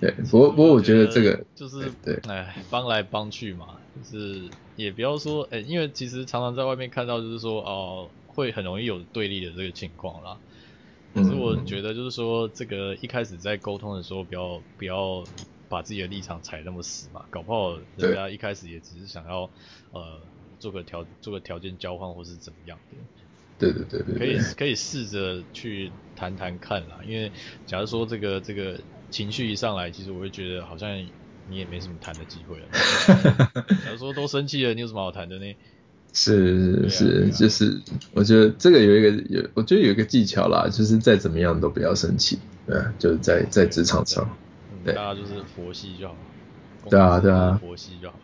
[0.00, 10.38] 对，不过不过我觉得这个就是对，哎，帮来帮去嘛，就是也不要说哎，因为其实常常在外面看到就是说哦，会很容易有对立的这个情况啦。
[11.12, 15.24] 可是我觉得就是说，这个一开始在沟通的时候，不要不要
[15.68, 19.50] 把自己的立场踩那么死嘛，搞不好人家一开始也只是想要
[19.90, 20.20] 呃
[20.60, 22.96] 做个条做个条件交换或是怎么样的。
[23.60, 27.30] 对对对对，可以可以试着去谈谈看啦，因为
[27.66, 30.88] 假如说这个这个情绪一上来，其实我会觉得好像
[31.48, 32.66] 你也没什么谈的机会了。
[33.84, 35.54] 假如说都生气了，你有什么好谈的呢？
[36.12, 37.80] 是是就是
[38.12, 44.28] 我觉得这个有一个有，我觉得有一个技巧啦，就是再怎么样都不要生气，对，就是在在职场上，
[44.84, 46.16] 对，大家就是佛系就好。
[46.88, 48.18] 对啊对啊，佛系就好。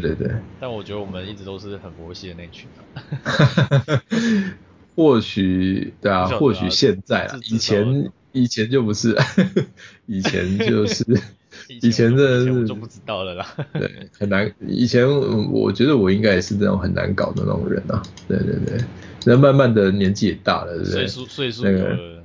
[0.00, 0.28] 对对对，
[0.60, 2.68] 但我觉得我们一直都是很佛系的那群。
[4.96, 9.16] 或许对啊，或许现在啊，以前以前就不是，
[10.06, 11.04] 以前就是
[11.80, 13.56] 以前的是就不知道了啦。
[13.72, 14.52] 对，很难。
[14.66, 15.08] 以前
[15.52, 18.02] 我觉得我应该也是那种很难搞的那种人啊。
[18.26, 18.78] 对对对，
[19.24, 20.92] 那慢慢的年纪也大了，对不对？
[20.92, 22.22] 岁数岁数那个，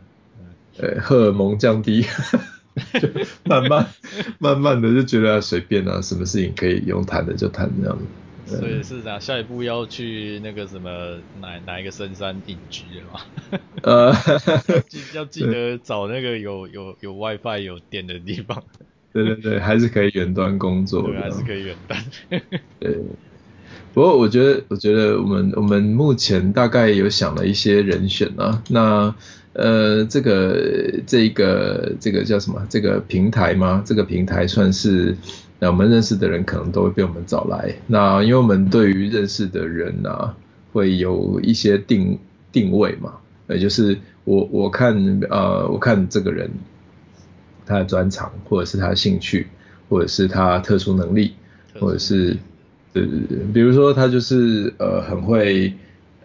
[0.76, 2.04] 对，荷尔蒙降低。
[3.00, 3.08] 就
[3.46, 3.88] 慢慢
[4.40, 8.06] 慢慢的就觉得随便啊，什么事情可以用谈的就谈这样子。
[8.58, 10.90] 所以是啊下一步要去那个什么
[11.40, 13.60] 哪哪一个深山隐居了吗？
[13.84, 14.12] 呃，
[14.88, 18.64] 记要记得找那个有有有 WiFi 有电的地方。
[19.14, 21.04] 对对对，还是可以远端工作。
[21.04, 22.04] 对，还是可以远端。
[22.80, 22.98] 对。
[23.94, 29.14] 不过我觉得，我觉得我们我们目前大概有想了一些人选啊，那。
[29.62, 32.66] 呃，这个这个这个叫什么？
[32.70, 33.84] 这个平台吗？
[33.86, 35.18] 这个平台算是
[35.60, 37.76] 那我们认识的人可能都会被我们找来。
[37.86, 40.34] 那因为我们对于认识的人啊，
[40.72, 42.18] 会有一些定
[42.54, 43.16] 定位嘛。
[43.50, 44.96] 也就是我我看
[45.30, 46.50] 呃我看这个人
[47.66, 49.48] 他的专长，或者是他的兴趣，
[49.90, 51.34] 或者是他特殊能力，
[51.82, 52.38] 或者是
[52.94, 55.74] 对对对，比如说他就是呃很会。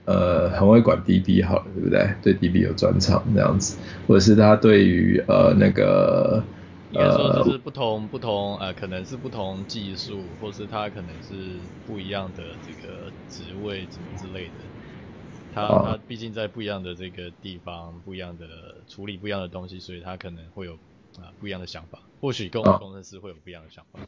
[0.05, 2.15] 呃，很会管 DB 好了，对不对？
[2.23, 6.45] 对 DB 有专长这样子，或者是他对于呃那个
[6.93, 14.59] 呃，应该说就是不同不同呃，可能是不同技术，或是他可能是不一样的这个职位什么之类的。
[15.51, 20.75] 他他毕竟在不一样的这个地方，不一样的处理不一样的东西，所以他可能会有
[21.17, 22.04] 啊不一样的想法。
[22.25, 24.01] 或许跟我们工程师会有不一样的想法。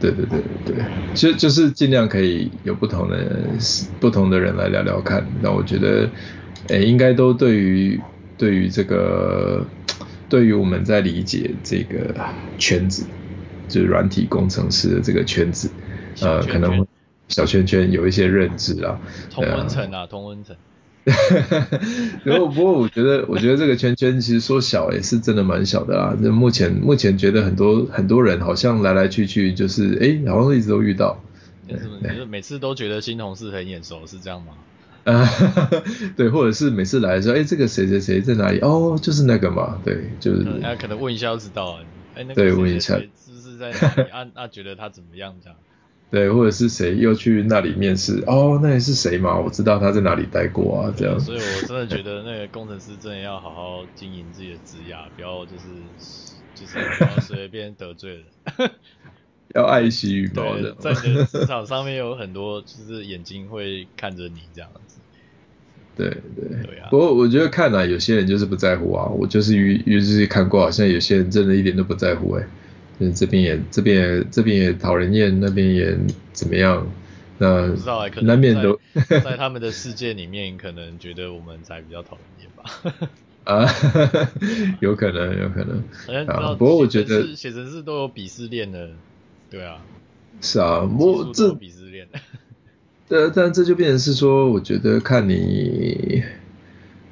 [0.00, 0.82] 对对对对，
[1.14, 3.42] 其实就是尽量可以有不同的
[4.00, 5.22] 不同的人来聊聊看。
[5.42, 6.08] 那我觉得，
[6.68, 8.00] 诶，应该都对于
[8.38, 9.62] 对于这个
[10.30, 12.14] 对于我们在理解这个
[12.56, 13.06] 圈子，
[13.68, 15.68] 就是软体工程师的这个圈子，
[16.14, 16.86] 圈圈呃，可能
[17.28, 18.98] 小圈圈有一些认知啊。
[19.30, 20.56] 同温层啊，同温层。
[22.24, 26.16] 然后不过我觉得，我觉得这个圈圈其实说小也是真的蛮小的啦。
[26.22, 31.20] 就目前目前觉得很多很多人好像来来去去，就是哎，好像一直都遇到。
[31.68, 34.52] 是不是每次都觉得新同事很眼熟，是这样吗？
[35.04, 35.28] 啊，
[36.16, 38.60] 对，或者是每次来的时候，哎，这个谁谁谁在哪里？
[38.60, 40.46] 哦，就是那个嘛，对，就是。
[40.62, 41.84] 哎，可能问一下就知道了。
[42.14, 44.10] 哎，对，问一下是不是在哪里？
[44.10, 45.58] 啊 啊，觉得他怎么样这样？
[46.12, 48.22] 对，或者是谁又去那里面试？
[48.26, 49.40] 哦，那里是谁嘛？
[49.40, 51.18] 我知道他在哪里待过啊，这样。
[51.18, 55.62] 所以我真的觉得那个工程师真的要好好经营自己的职业，不要就是
[56.54, 58.10] 就是不要随便得罪
[58.58, 58.70] 人。
[59.56, 60.76] 要爱惜羽 毛的。
[60.80, 64.98] 在你的职场上面有很多就是眼睛会看着你这样子。
[65.96, 66.88] 对对对啊。
[66.90, 72.48] 不过我觉得看来、啊、有些人就是不在乎啊，我就是于于是看过，好像有些人真的一点都不在乎哎、欸。
[73.10, 75.98] 这边也这边也这边也讨人厌，那边也
[76.32, 76.86] 怎么样？
[77.38, 78.78] 那不知道、欸、可能难免都
[79.24, 82.62] 在他们的世界里面，可能觉得我们才比较讨人厌吧。
[83.42, 83.66] 啊，
[84.78, 86.26] 有可能，有可能。
[86.28, 88.90] 啊，不过我觉得写程式都有鄙视链的，
[89.50, 89.78] 对啊。
[90.40, 92.06] 是啊，不过这鄙视链。
[93.08, 96.22] 对，但这就变成是说，我觉得看你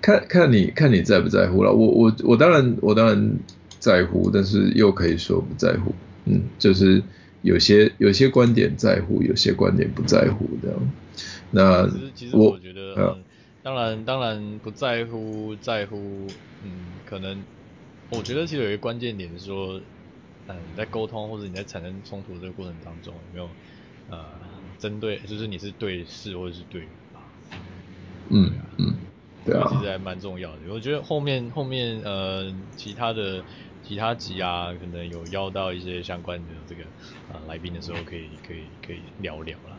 [0.01, 1.73] 看看你看你在不在乎了。
[1.73, 3.37] 我我我当然我当然。
[3.81, 5.95] 在乎，但是又可以说不在乎，
[6.27, 7.03] 嗯，就是
[7.41, 10.93] 有些有些观点在乎，有些观点不在乎这样。
[11.51, 13.25] 那其实我觉得，嗯，
[13.63, 17.45] 当然当然不在乎在乎，嗯，可能
[18.11, 19.81] 我觉得其实有一个关键点是说，
[20.47, 23.57] 嗯，你在沟通或者你在产生冲突的这个过程当中，有没有
[24.07, 27.21] 呃针对，就是你是对事或者是对人吧？
[28.31, 28.95] 嗯嗯，
[29.45, 30.71] 对啊，其实还蛮重要的。
[30.71, 33.45] 我觉得后面后面呃其他的。
[33.91, 36.83] 其他集啊，可能有邀到一些相关的这个
[37.29, 39.77] 啊、呃、来宾的时候，可以可以可以聊聊啦。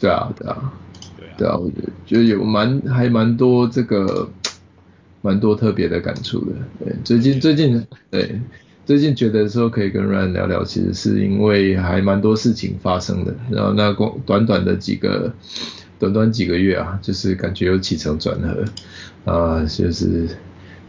[0.00, 0.72] 对啊，对啊，
[1.18, 1.70] 对啊，对啊，我
[2.06, 4.26] 觉得有蛮还蛮多这个
[5.20, 6.52] 蛮多特别的感触的。
[6.78, 8.40] 对，最近最近对
[8.86, 13.34] 最近觉得说可以跟 Ryan 聊聊，其实是因为还蛮多事情发生的。
[13.50, 15.30] 然后那光短短的几个
[15.98, 18.64] 短短几个月啊，就是感觉有起承转合
[19.30, 20.26] 啊、呃，就是。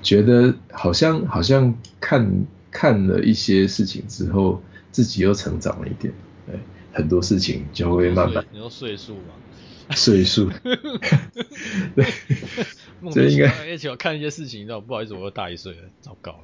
[0.04, 4.62] 觉得好像好像看看了一些事情之后，
[4.92, 6.14] 自己又成长了一点，
[6.46, 6.60] 对，
[6.92, 8.46] 很多事情就会慢慢。
[8.52, 9.34] 你说岁数吗？
[9.96, 10.50] 岁数。
[11.96, 12.06] 对。
[13.12, 16.40] 这应该一起要看一些事情，你知道不好意思，我又大一岁了，糟糕了。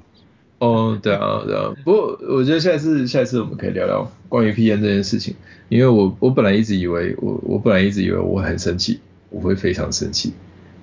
[0.59, 1.73] 哦，对啊，对啊。
[1.85, 5.35] 不过我觉得下一次下一次我们可以聊聊关于 PM 这件事情，
[5.69, 10.33] 因为我我本来一直以为我我本来一直以为我很生气，我会非常生气，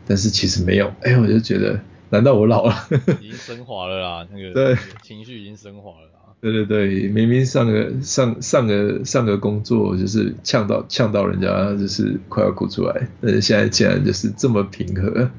[0.06, 1.78] 但是其实没有，哎，我就觉得。
[2.10, 2.74] 难道我老了？
[3.20, 6.12] 已经升华了啦，那个对情绪已经升华了啦。
[6.38, 15.30] 对对对，明明上个上上个上个工作就是呛到呛到人家就是快要哭出来，但是现在竟然就是这么平和。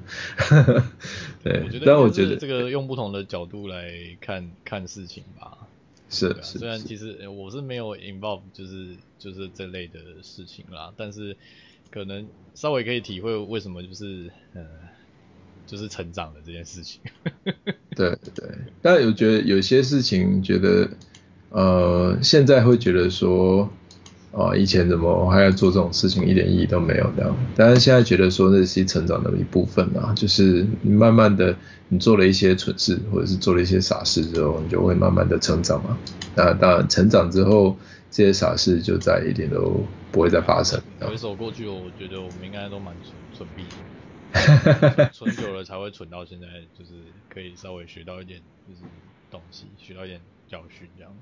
[1.44, 5.56] 对，我觉得但我觉得这个用不同的角度来看看事情吧。
[6.10, 11.38] 是，虽然其实我是没有 involve 就是就是这类的事情啦，但是
[11.92, 14.62] 可能稍微可以体会为什么就是呃。
[15.68, 17.02] 就是成长的这件事情，
[17.94, 18.50] 对对，
[18.82, 20.90] 但有觉得有些事情觉得，
[21.50, 23.70] 呃，现在会觉得说，
[24.32, 27.36] 啊、呃，以前怎么我还要做这种事情，一点意义都没有这样。
[27.56, 31.54] 但是现在觉得说，那是成长的一部分啊，就是你慢慢的，
[31.90, 35.98] 你做了一些蠢事，或者是做了一些傻事之后，你就会慢慢的成长嘛。
[36.34, 37.76] 那当然，成长之后，
[38.10, 40.80] 这些傻事就再一点都不会再发生。
[41.02, 43.64] 回首过去，我觉得我们应该都蛮蠢蠢逼。
[45.12, 46.48] 存久了才会存到现在，
[46.78, 46.94] 就是
[47.30, 48.82] 可以稍微学到一点，就是
[49.30, 51.14] 东西，学到一点教训这样。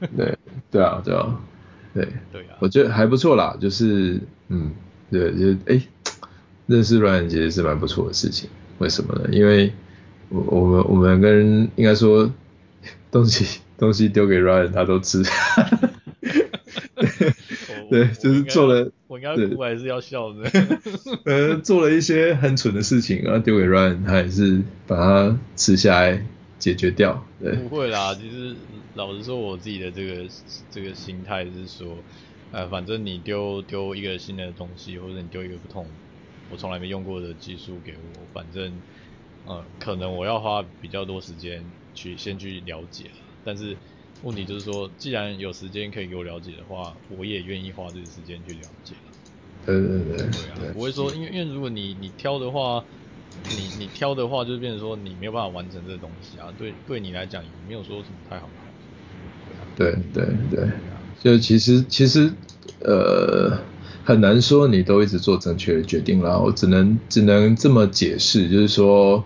[0.16, 0.36] 对，
[0.70, 1.40] 对啊，对啊，
[1.94, 4.72] 对，对啊，我觉得还不错啦，就是，嗯，
[5.10, 5.82] 对，就是，哎，
[6.66, 8.48] 认识 Ryan 其实是蛮不错的事情。
[8.78, 9.28] 为什么呢？
[9.32, 9.72] 因为
[10.28, 12.32] 我我们我们跟应该说
[13.10, 15.22] 东西东西丢给 Ryan，他都吃。
[17.90, 20.50] 对，就是做了，我应该哭还是要笑的。
[21.24, 26.20] 呃，做了一些很蠢的事情，然后丢给 Ryan，他也是把它吃下来
[26.58, 27.24] 解决掉。
[27.40, 28.54] 对，不会啦，其实
[28.94, 30.28] 老实说，我自己的这个
[30.70, 31.96] 这个心态是说，
[32.50, 35.86] 呃，反正你丢丢一个新的东西，或者你丢一个不同
[36.50, 38.72] 我从来没用过的技术给我，反正
[39.44, 41.62] 呃可能我要花比较多时间
[41.94, 43.10] 去先去了解，
[43.44, 43.76] 但是
[44.22, 48.96] 问题就是说，既然有时间可以给我了解的话，我也愿意花这个时间去了解。
[49.64, 52.84] 对对对，对啊，不会说，因为因为如果你你挑的话，
[53.54, 58.50] 你你挑的话，就变成说你没有办法完成这个东西啊，对对你来讲也没有说什么太好。
[59.76, 60.68] 对对对，
[61.20, 62.32] 就其实其实
[62.80, 63.56] 呃
[64.02, 69.24] 很难说你都一直做正确的决定啦，我只能只能这么解释，就是说。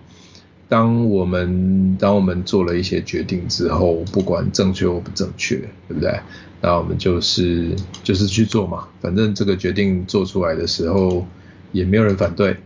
[0.73, 5.57] 当我们当我们做了一些决定之后，不管正确或不正确，
[5.87, 6.19] 对不对？
[6.63, 11.27] 那我们就是就是去做嘛，反正这个决定做出来的时候
[11.73, 12.57] 也没有人反对，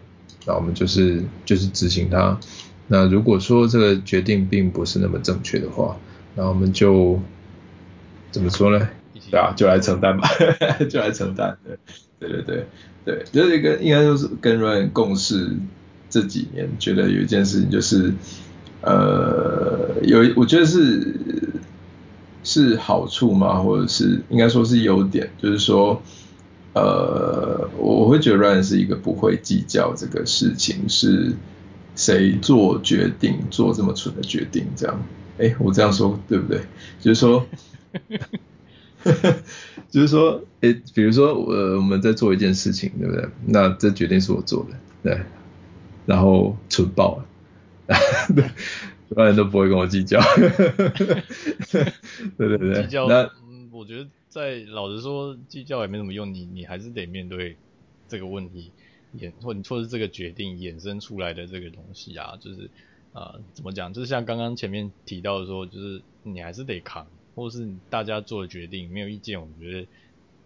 [0.46, 2.38] 那我们就是就是执行它。
[2.86, 5.98] 那如果说这个决定并不是那么正确的话，
[6.36, 7.20] 那我们就
[8.30, 8.88] 怎么说呢？
[9.32, 10.28] 对啊，就来承担吧，
[10.88, 11.58] 就来承担。
[12.20, 12.66] 对对对
[13.04, 15.56] 对，就是一个应该就是跟 Ryan 共事。
[16.16, 18.10] 这几年觉得有一件事情就是，
[18.80, 21.14] 呃，有我觉得是
[22.42, 26.00] 是好处嘛，或者是应该说是优点，就是说，
[26.72, 31.34] 呃，我会觉得 Ryan 是一个不会计较这个事情是
[31.94, 34.98] 谁做决定，做这么蠢的决定这样。
[35.36, 36.62] 哎，我这样说对不对？
[36.98, 37.46] 就是说，
[39.90, 43.28] 就是说，哎，比如说我我们在做一件事情，对不对？
[43.44, 45.20] 那这决定是我做的，对。
[46.06, 47.26] 然后蠢爆了，
[48.34, 48.44] 对，
[49.10, 50.20] 一般人都不会跟我计较，
[52.38, 52.82] 对对对。
[52.82, 57.56] 计较，那嗯，我觉得在老实说，计较也没什么用，你你还是得面对
[58.08, 58.70] 这个问题，
[59.18, 62.70] 衍或你或是这个决定衍生出来的这个东西啊，就是
[63.12, 63.92] 啊、呃，怎么讲？
[63.92, 69.86] 就是像刚刚前面提到的说，就是你还是得扛，或是大家做的决定没有意见，我觉得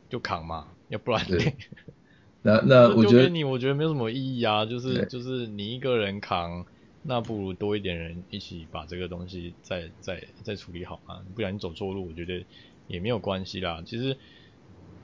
[0.09, 1.23] 就扛嘛，要不然。
[2.43, 6.65] 那那我觉得你我觉得没有什么意义啊，就是就是你一个人扛，
[7.03, 12.45] 那不如多一点人一起把这个东西再再再处理好啊，不然你走错路，我觉得
[12.87, 13.83] 也没有关系啦。
[13.85, 14.17] 其实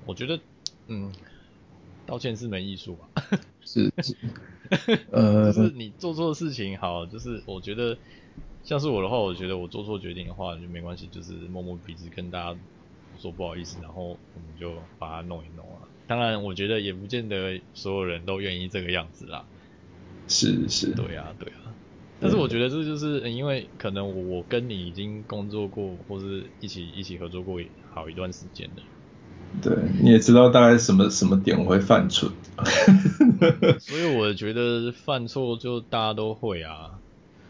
[0.06, 0.40] 我觉得，
[0.86, 1.12] 嗯，
[2.06, 3.28] 道歉是门艺术 吧，
[3.60, 4.16] 是是，
[5.12, 7.98] 呃，就是你做错事情好，就是我觉得
[8.64, 12.58] 像是我的话，我觉得我做错决定的话就没关系，就是摸摸鼻子跟大家
[13.18, 15.86] 说不好意思，然后我们就把它弄一弄啊。
[16.06, 19.44] 当然，我觉得也不见得所有人都愿意这个样子啦。
[20.28, 21.74] 是是，对啊对啊。
[22.18, 27.60] 但是我觉得这就是因为可能我跟你已经工作过，或是一起一起合作过
[27.92, 28.82] 好一段时间的。
[29.62, 32.30] 对，你也知道大概什么什么点我会犯错。
[33.78, 36.98] 所以我觉得犯错就大家都会啊，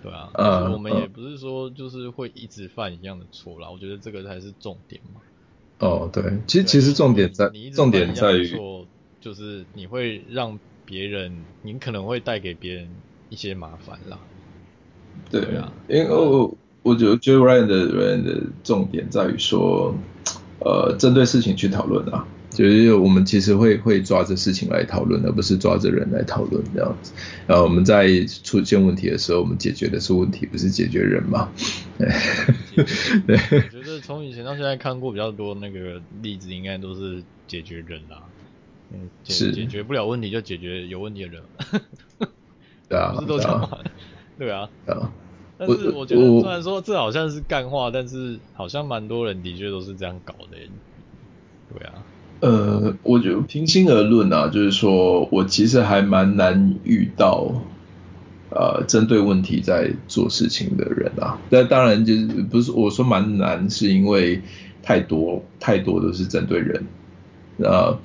[0.03, 0.31] 对啊。
[0.35, 5.21] 但是我们也不是说就是会一直犯一样的错啦，我觉得这个才是重点嘛。
[5.79, 8.59] 哦，对，其实其实重点在重点在于，
[9.21, 12.89] 就是你会让别人，你可能会带给别人
[13.29, 14.19] 一些麻烦啦。
[15.31, 19.95] 对啊，因为我我觉得 Ryan 的 Ryan 的重点在于说，
[20.61, 22.27] 呃，针对事情去讨论啊。
[22.57, 27.13] 就是我们其实会会抓着事情来讨论，而不是抓着人来讨论这样子。
[27.47, 28.09] 呃，我们在
[28.43, 31.53] 出现问题的时候，我们解决的是问题，不是解决人嘛？
[31.99, 32.09] 对。
[33.27, 38.23] 对我觉得从以前到现在看过比较多那个例子，应该都是解决人啦。
[38.93, 41.43] 嗯，解解决不了问题就解决有问题的人。
[42.89, 43.13] 对啊。
[43.19, 43.79] 不是都这样吗？
[44.39, 44.69] 对啊。
[44.89, 45.13] 啊。
[45.59, 50.57] 但是我觉得，虽然说这好像是干话，但是好像蛮多人的确都是这样搞的。
[51.73, 51.95] 对啊。
[52.41, 57.51] 呃，我就平心而论啊，就是说我其实还蛮难遇到，
[58.51, 61.41] 呃，针对问题在做事情的人啊。
[61.51, 64.43] 那当然就是不是我说蛮难，是因为
[64.83, 66.87] 太多太多都是针对人，
[67.59, 67.99] 呃。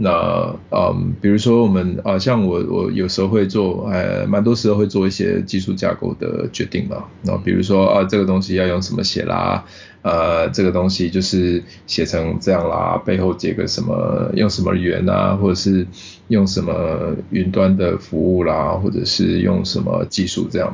[0.00, 7.04] 那嗯，比如说我们啊，像我我有时候会做，呃，蛮多时候会做一些技术架构的决定嘛。
[7.22, 9.64] 那比如说啊，这个东西要用什么写啦，
[10.02, 15.84] 呃，这个东西就是写成这样啦，背后接个什么，用什么语言啊，或者是
[16.28, 20.72] 用什么云端的服务啦，或者是用什么技术这样。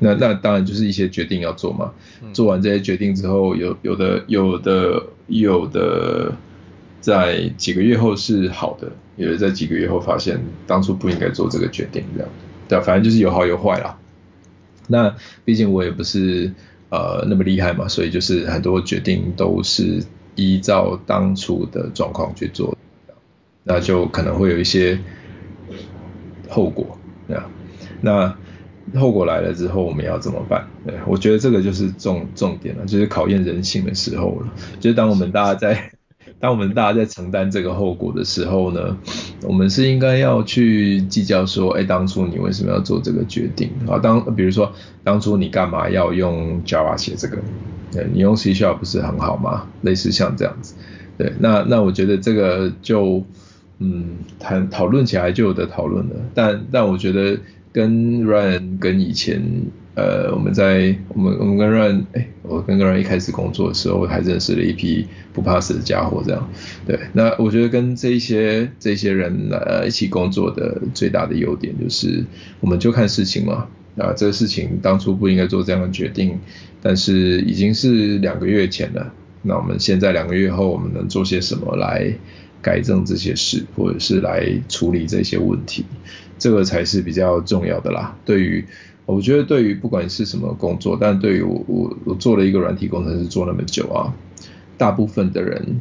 [0.00, 1.92] 那那当然就是一些决定要做嘛。
[2.34, 6.30] 做完这些决定之后，有有的有的有的。
[7.06, 12.28] 在几个月后是好的，也是在几个月后发现当初不应该做这个决定，这样，
[12.66, 13.96] 对，反正就是有好有坏啦。
[14.88, 16.52] 那毕竟我也不是
[16.88, 20.02] 呃那么厉害嘛，所以就是很多决定都是
[20.34, 22.76] 依照当初的状况去做，
[23.62, 24.98] 那就可能会有一些
[26.48, 26.98] 后果，
[28.00, 28.36] 那
[28.98, 30.66] 后果来了之后我们要怎么办？
[30.84, 34.48] 对，我觉得这个就是重重点了，就是考验人性的时候了，
[34.80, 35.92] 就是当我们大家在。
[36.40, 38.96] 当我们大家在承担这个后果的时候呢，
[39.42, 43.98] 我们是应该要去计较说，哎，当初你为什么要做这个决定啊？
[43.98, 44.72] 当比如说
[45.02, 47.38] 当初你干嘛要用 Java 写这个？
[47.92, 49.66] 对，你用 C# 不是很好吗？
[49.82, 50.74] 类似像这样子，
[51.16, 53.24] 对，那那我觉得这个就
[53.78, 57.38] 嗯谈讨论起来就有的讨论了，但但我觉得
[57.72, 59.42] 跟 Ryan 跟以前。
[59.96, 66.50] 呃，我们在我们我们跟 Ryan，哎，我跟人一开始工作的时候，还认识了一批不怕死的家伙，这样，
[66.86, 72.22] 对，那我觉得跟这些这些人呃一起工作的最大的优点就是，
[72.60, 76.38] 我们就看事情嘛，啊，这个事情当初不应该做这样的决定，
[76.82, 82.12] 但是已经是两个月前了，那我们现在两个月后，我们能做些什么来
[82.60, 85.86] 改正这些事，或者是来处理这些问题，
[86.38, 88.62] 这个才是比较重要的啦，对于。
[89.06, 94.12] 我觉得对于不管是什么工作，但对于我我我做了一个软体工程师做那么久啊，
[94.76, 95.80] 大部分的人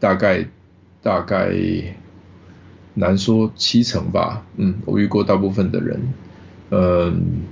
[0.00, 0.46] 大概
[1.02, 1.54] 大概
[2.94, 6.00] 难说七成吧，嗯，我遇过大部分的人，
[6.70, 7.42] 嗯，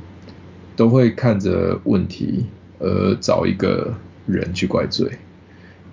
[0.77, 2.47] 都会看着问题
[2.79, 3.95] 而找一个
[4.27, 5.19] 人去怪罪，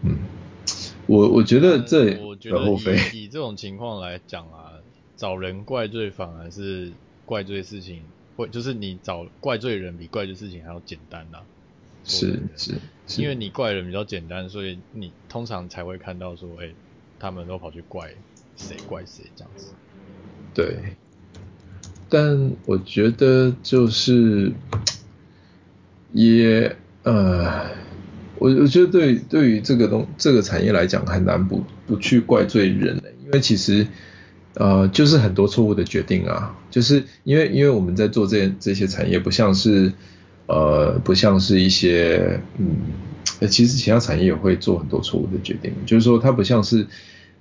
[0.04, 0.16] 嗯，
[1.08, 2.72] 我我觉得这我觉得
[3.12, 4.80] 以以这种情况来讲啊，
[5.18, 6.94] 找人怪罪反而是
[7.26, 8.02] 怪罪事情。
[8.40, 11.44] 会就是你找怪罪人比怪罪事情还要简单呐、啊，
[12.06, 12.74] 是是，
[13.22, 16.76] 因为你怪人比较简单，所以你通常才会看到说，哎、欸，
[17.20, 18.10] 他们都跑去怪
[18.56, 19.74] 谁怪谁这样子。
[20.54, 20.96] 对，
[22.08, 24.54] 但我觉得就是
[26.14, 26.74] 也
[27.04, 27.72] 呃，
[28.38, 33.86] 我我觉得对对于这个东这个产业来讲，很难不不去怪罪人的，因为其实。
[34.56, 39.94] 呃，就是很多错误的决定啊，就是因为因为我们在做这这些产业，不像是
[40.48, 46.88] 呃不像是一些嗯，其实其他产业也会做很多错误的决定，就是说它不像是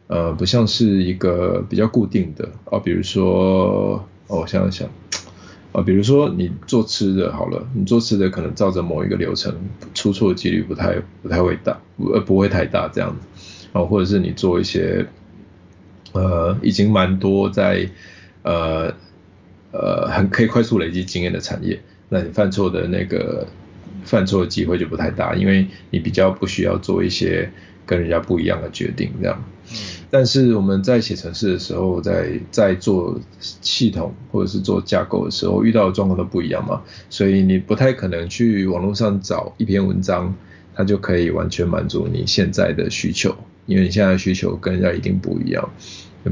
[0.06, 4.88] 呃不像是一个比较固定的啊，比如说，我想想
[5.72, 9.52] 啊，比如说你做吃的好了，你做吃的可能照着某一个流程，
[9.94, 11.80] 出错的几率不太不太会大，
[12.12, 13.26] 呃不会太大这样子
[13.72, 15.06] 啊，或者是你做一些。
[16.12, 17.88] 呃，已经蛮多在
[18.42, 18.94] 呃
[19.72, 23.46] 呃很可以快速累积经验的产业，那你犯错的那个
[24.04, 27.50] 犯错的机会就不太大，因为你比较不需要做一些
[27.84, 29.44] 跟人家不一样的决定这样。
[30.10, 36.80] 但是我们在写程式的时候，在在做系统或者是做架构的时候，遇到的状况都不一样嘛，
[37.10, 40.34] 所以你不太可能去网络上找一篇文章，
[40.74, 43.36] 它就可以完全满足你现在的需求。
[43.68, 45.70] 因为你现在需求跟人家一定不一样，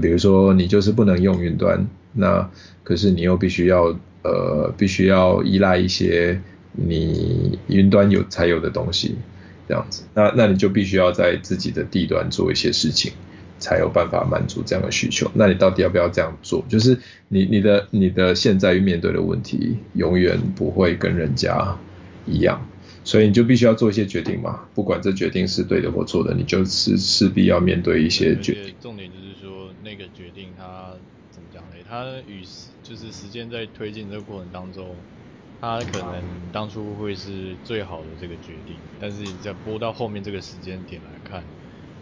[0.00, 2.50] 比如说你就是不能用云端，那
[2.82, 6.40] 可是你又必须要呃必须要依赖一些
[6.72, 9.16] 你云端有才有的东西，
[9.68, 13.12] 这样子，那那你就必须要在自己的地端做一些事情，
[13.58, 15.30] 才有办法满足这样的需求。
[15.34, 16.64] 那你到底要不要这样做？
[16.68, 21.76] 就是你你的你的现在面对的问题永远不会跟人家
[22.26, 22.66] 一样。
[23.06, 28.74] 所以你就必须要做一些决定嘛，不管这决定是对的或错的，你就是势必要面对一些决定。
[28.80, 30.90] 重点就是说，那个决定它
[31.30, 31.76] 怎么讲呢？
[31.88, 34.96] 它与时就是时间在推进这个过程当中，
[35.60, 41.40] 它可能当初会是最好的这个决定，但是你在播到后面这个时间点来看，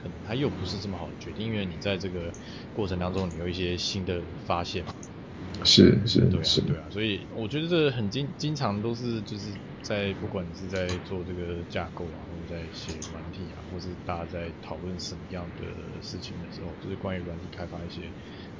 [0.03, 2.33] 可能它又不是这么好的决定，因为你在这个
[2.73, 4.95] 过程当中，你有一些新的发现嘛。
[5.65, 9.51] 是是对啊是对啊，所以我觉得这很经经常都是就是
[9.85, 18.11] 在不管你是在做这个架构啊，或者在写软体啊，或是大家在讨论什么样的事情的时候，就是关于软体开发一些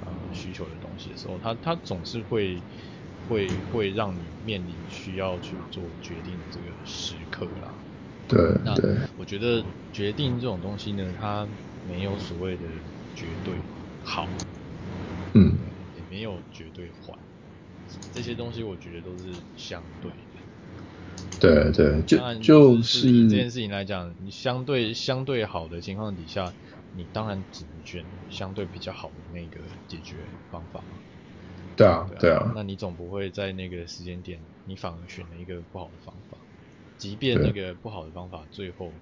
[0.04, 2.62] 呃需求的东西的时候，它它总是会
[3.26, 7.74] 会会让你面临需要去做决定的这个时刻啦。
[8.28, 8.74] 对对，那
[9.16, 11.48] 我觉得决定这种东西呢，它
[11.88, 12.68] 没有所谓的
[13.14, 13.56] 绝对
[14.02, 14.28] 好。
[15.32, 15.58] 嗯。
[15.96, 17.16] 也没有绝对坏，
[18.12, 20.34] 这些东西我觉得都是相对的。
[21.41, 26.55] 对对，就就是以这件事情来讲，你相对相对好的情况底下，
[26.93, 30.85] 你当然只能选相对比较好的那个解决方法。
[31.76, 32.20] 对啊，对啊。
[32.20, 36.39] 对啊，那你总不会在那个时间点，你反而选了一个不好的方法，
[36.97, 39.01] 即便那个不好的方法最后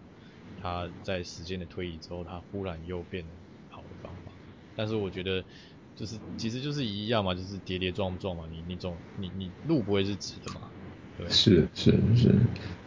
[0.57, 3.26] 它在时间的推移之后，它忽然又变
[3.68, 4.33] 好的方法。
[4.74, 5.45] 但是我觉得。
[5.95, 10.82] 就是其实就是一样嘛，就是跌跌撞撞嘛，你你总你你路不会是直的嘛，对。
[11.28, 12.34] 是是是，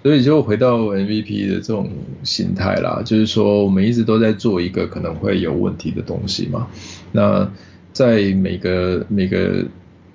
[0.03, 1.89] 所以就回到 MVP 的这种
[2.23, 6.67] 心态啦，就是说我们一直都在做一个可能会有问题的东西嘛。
[7.11, 7.49] 那
[7.93, 9.65] 在每个每个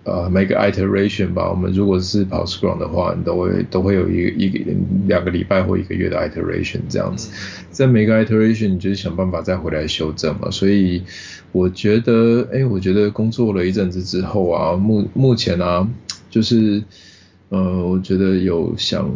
[0.02, 4.58] 呃，每个 iteration 吧，我们如果是跑 Scrum 的话，你都会都会有一一个
[5.06, 7.30] 两个礼拜或一个月的 iteration 这样子，
[7.70, 10.50] 在每个 iteration 你就是想办法再回来修正嘛。
[10.50, 11.02] 所以
[11.52, 15.86] 我觉得，哎，我觉得工作了一阵子之后啊，目目前啊，
[16.30, 16.82] 就是，
[17.51, 19.09] 呃，我觉得有想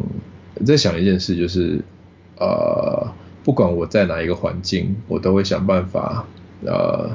[0.64, 1.80] 在想一件事，就是，
[2.36, 3.12] 呃，
[3.42, 6.26] 不管我在哪一个环境，我都会想办法，
[6.64, 7.10] 呃，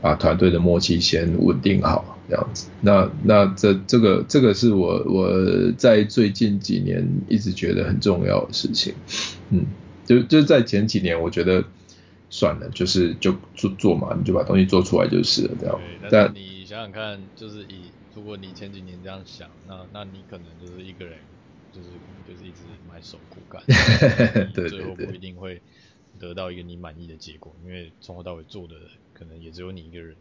[0.00, 2.12] 把团队的默契先稳定好。
[2.28, 5.30] 这样子，那那这这个这个是我我
[5.78, 8.92] 在最近几年一直觉得很重要的事情，
[9.50, 9.64] 嗯，
[10.04, 11.62] 就就在前几年我觉得
[12.28, 15.78] 算了，就是就做做嘛，你就把东西做出来就是了，这样。
[16.10, 21.18] 但你想想看，就是以如果你前几年这样想，那那你可能就是一个人，
[21.70, 21.88] 就是
[22.26, 23.62] 就是一直埋首苦干，
[24.54, 25.60] 对，最后不一定会
[26.18, 28.74] 得到一个你满意的结果，因为从头到尾做的
[29.12, 30.16] 可能也只有你一个人。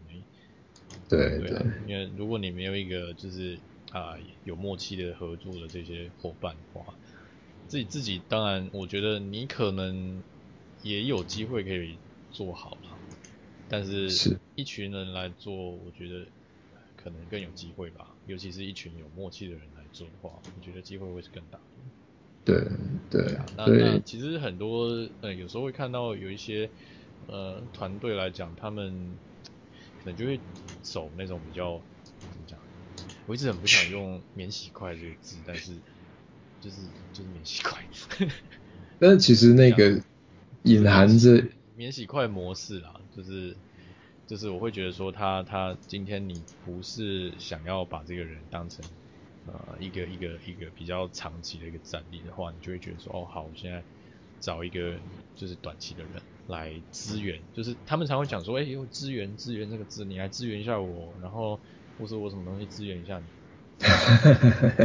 [1.07, 3.57] 对对，因为如果你没有一个就是
[3.91, 6.93] 啊有默契的合作的这些伙伴的话，
[7.69, 10.21] 自己自己当然我觉得你可能
[10.83, 11.97] 也有机会可以
[12.29, 12.97] 做好了，
[13.69, 14.37] 但是。
[14.57, 16.25] 一群人来做，我觉得
[17.05, 21.63] 可能更有机会吧，尤其是一群有默契的人来做的话，我觉得机会会是更大的。
[22.43, 22.59] 对
[23.11, 24.87] 对，对啊，那那其实很多
[25.21, 26.71] 呃有时候会看到有一些
[27.27, 29.19] 呃团队来讲，他们。
[30.03, 30.39] 可能就会
[30.83, 31.83] 走那种比较
[32.31, 32.59] 怎么讲？
[33.25, 35.81] 我一直很不想用“免洗筷”这个字，但是
[36.59, 37.83] 就是就是免洗筷。
[38.99, 39.99] 但是其实那个
[40.61, 41.43] 隐含着
[41.75, 43.57] 免洗筷模式啦，就是
[44.27, 48.83] 就是我会觉得说他他今天你不是想要把这个人当成
[49.45, 53.83] 呃一个一个一个比较长期的一个战力的话，你就会觉得说哦好，我现在
[54.39, 54.99] 找一个
[55.35, 56.21] 就是短期的人。
[56.47, 61.59] 来支援，就是他们常会讲说，哎、欸，有支援支援这个字，你来支援一下我，然后
[61.97, 63.25] 或者我什么东西支援一下你。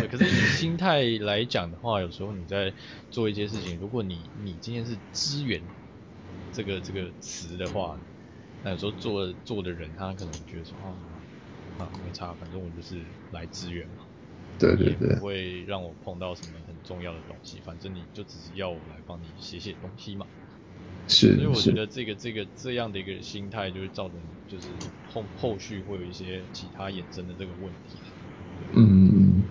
[0.09, 2.72] 可是以心态来讲的话，有时候你在
[3.11, 5.62] 做一些事情，如果你你今天是支援
[6.51, 8.01] 这个这个词的话，
[8.62, 10.92] 那有时候做做的人他可能觉得说，啊
[11.78, 14.04] 啊没差，反正我就是来支援嘛。
[14.58, 15.16] 对对对。
[15.16, 20.26] 不会让我碰到什么很重要的东西，反正你就只是要我来帮你写写东西嘛。
[21.08, 24.68] 是，所以我觉得这个这个这样的一个心态，就会造成就是
[25.08, 27.98] 后后续会有一些其他衍生的这个问题。
[28.76, 29.42] 嗯，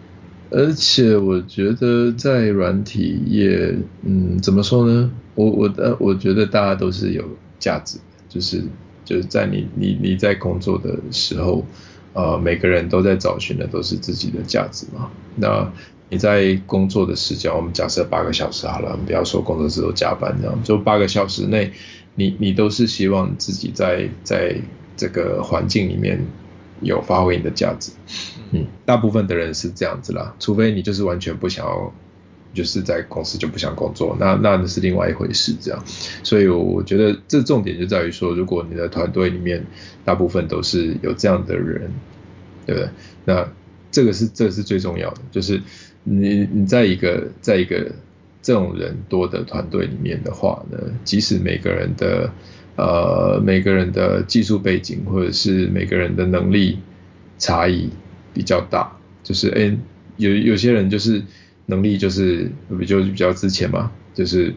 [0.52, 5.12] 而且我觉得在软体业，嗯，怎么说呢？
[5.36, 7.28] 我我呃，我觉得大家都是有
[7.60, 8.64] 价值的，就是
[9.10, 11.66] 就是在你你你在工作的时候，
[12.14, 15.10] 呃，每个人都在找寻的都是自己的价值嘛。
[15.36, 15.68] 那
[16.10, 21.72] 你在工作的时间，我们假设八个小时好了，不要说工作时都加班这样，就八个小时内，
[22.14, 24.56] 你你都是希望自己在在
[24.96, 26.24] 这个环境里面
[26.82, 27.92] 有发挥你的价值，
[28.52, 31.92] 嗯，大部分的人是这样子啦，除非你就是完全不想要，
[32.54, 35.84] 就是在公司就不想工作，那那是另外一回事这样，
[36.24, 39.66] 所以我觉得这重点就在于说，如果你的团队里面
[40.04, 41.92] 大部分都是有这样的人，
[42.66, 42.90] 对不对？
[43.26, 43.48] 那
[43.92, 45.62] 这个是这是最重要的，就是。
[46.06, 47.92] 你你在一个在一个
[48.42, 52.32] 这种人多的团队里面的话呢，即使每个人的
[52.78, 56.80] 呃每个人的技术背景或者是每个人的能力
[57.38, 57.90] 差异
[58.34, 59.78] 比较大，就是哎
[60.16, 61.22] 有有些人就是
[61.70, 64.54] 能力就是比较比较之前嘛，就是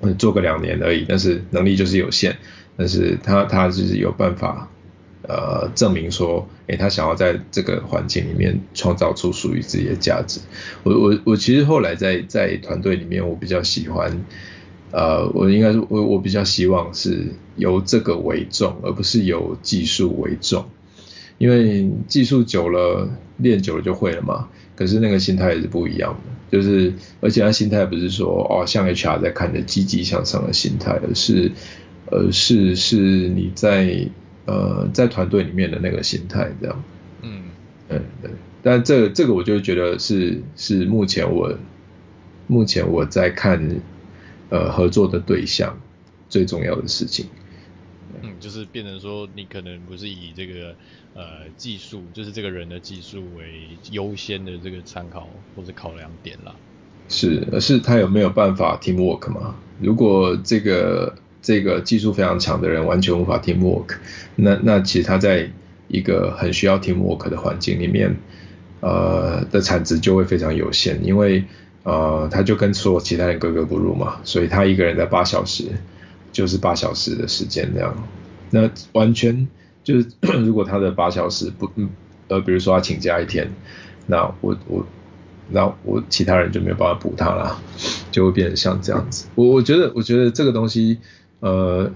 [0.00, 2.36] 嗯做个两年而已，但是能力就是有限，
[2.76, 4.68] 但是他他就是有办法。
[5.26, 10.38] 呃，证明说，诶，他想要在这个环境里面创造出属于自己的价值。
[10.82, 14.22] 我我我其实后来在在团队里面，我比较喜欢，
[14.90, 20.66] 呃，我应该是，我我比较希望是由这个为重，而不是由技术为重。
[21.38, 23.08] 因为技术久了，
[23.38, 24.50] 练久了就会了嘛。
[24.76, 26.12] 可是那个心态也是不一样
[26.50, 31.50] 的，就是而且他心态不是说哦，像 HR 在看着积极向上的心态，而是，
[32.10, 34.08] 而是是你在。
[34.46, 36.84] 呃，在团队里面的那个心态这样，
[37.22, 37.44] 嗯，
[37.88, 38.30] 嗯对，
[38.62, 41.56] 但这这个我就觉得是是目前我
[42.46, 43.80] 目前我在看
[44.50, 45.80] 呃合作的对象
[46.28, 47.24] 最重要的事情，
[48.22, 50.74] 嗯，就是变成说你可能不是以这个
[51.14, 56.54] 呃技术，就是这个人的技术为优先的这个参考或者考量点啦，
[57.08, 59.56] 是，而是他有没有办法 teamwork 嘛？
[59.80, 61.14] 如果这个。
[61.46, 63.96] 这个技术非常强的人完全无法 teamwork，
[64.34, 65.50] 那那其实他在
[65.88, 68.16] 一个很需要 teamwork 的环境里面，
[68.80, 71.44] 呃的产值就会非常有限，因为
[71.82, 75.64] 呃他就跟所有其他人格格不入嘛，所以他一个人在八小时
[76.34, 78.08] 就是八小时的时间这样，
[78.50, 79.46] 那完全
[79.84, 80.08] 就是
[80.44, 81.70] 如果他的八小时不
[82.26, 83.48] 呃，比如说他请假一天，
[84.06, 84.84] 那我我，
[85.48, 87.62] 那我其他人就没有办法补他了，
[88.10, 89.26] 就会变成像这样子。
[89.36, 90.98] 我我觉得我觉得这个东西，
[91.38, 91.92] 呃，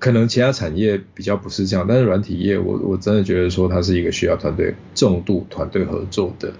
[0.00, 6.52] 可能其他产业比较不是这样，但是软体业我我真的觉得说它是一个需要团队重度团队合作的，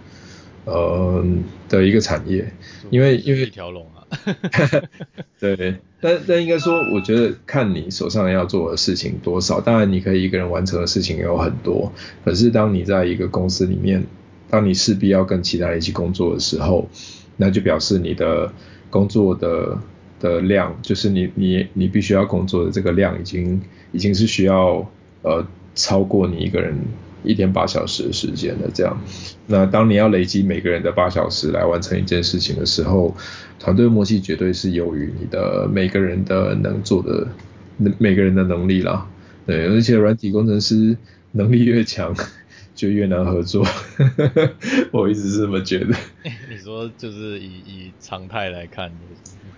[0.64, 1.24] 呃
[1.68, 2.54] 的一个产业，
[2.90, 3.84] 因为因为一条龙。
[5.40, 11.90] 对，但但应该说，我觉得看你手上要做的事情多少，当然你可以一个人完成的事情有很多，
[12.26, 14.04] 可是当你在一个公司里面，
[14.50, 16.86] 当你势必要跟其他人一起工作的时候，
[17.38, 18.52] 那就表示你的
[18.90, 19.78] 工作的
[20.20, 24.86] 的量，就是你你你必须要工作的这个量，已经已经是需要
[25.22, 26.76] 呃超过你一个人。
[27.24, 28.96] 一天八小时的时间的这样，
[29.46, 33.16] 那当你要累积每个人的八小时来完成一件事情的时候，
[33.58, 37.26] 团队默契绝对是优于你的每个人的能做的
[37.98, 39.08] 每个人的能力啦。
[39.46, 40.96] 对，而且软体工程师
[41.32, 42.14] 能力越强，
[42.74, 43.66] 就越难合作。
[44.90, 45.94] 我一直是这么觉得。
[46.48, 48.90] 你说就是以以常态来看，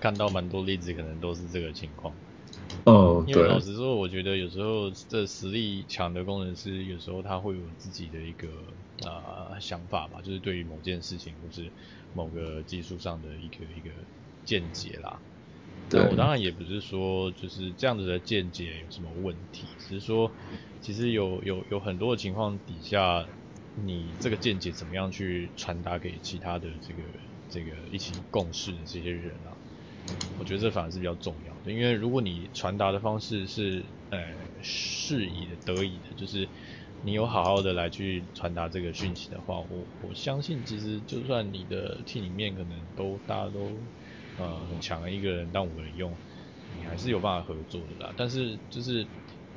[0.00, 2.12] 看到蛮多例子，可能都是这个情况。
[2.86, 3.34] 哦，对。
[3.34, 8.48] 因为老实说，我觉得有时候这实力强的工程师，有时候他会有自己的一个
[9.04, 11.70] 啊、呃、想法吧，就是对于某件事情或是
[12.12, 13.90] 某个技术上的一个一个
[14.44, 15.20] 见解啦。
[15.90, 16.00] 对。
[16.00, 20.30] 那我当然也不是说就是这样子的见解有什么问题，只是说
[20.80, 23.26] 其实有有有很多的情况底下，
[23.74, 27.02] 你这个见解怎么样去传达给其他的这个
[27.50, 29.50] 这个一起共事的这些人啊？
[30.38, 34.18] 我觉得这反而是比较重要的，因为如果你传达的方式是呃
[34.62, 36.48] 适宜的、得宜的，就是
[37.02, 43.70] 你有好好的来去传达这个讯息的话，我我相信其实就算你的 team 里面可能都大家都
[44.38, 46.10] 呃很强的一个人当五个人用，
[46.78, 48.12] 你还是有办法合作的啦。
[48.16, 49.06] 但是就是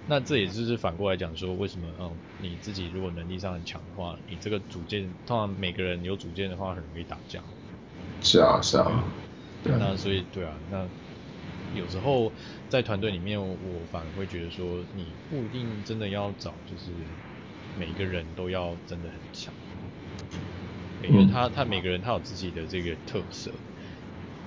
[0.07, 7.41] 那这也就是反过来讲说，为什么嗯你自己如果能力上很强的话，你这个组件通常每个人有组件的话很容易打架。
[8.21, 9.03] 是啊，是啊。
[9.61, 10.87] 对那所以对啊，那
[11.73, 12.33] 有时候
[12.67, 16.91] 在团队里面，我反而会觉得说，你不一定真的要找，就是
[17.73, 19.53] 每一个人都要真的很强，
[21.01, 23.51] 因为他他每个人他有自己的这个特色。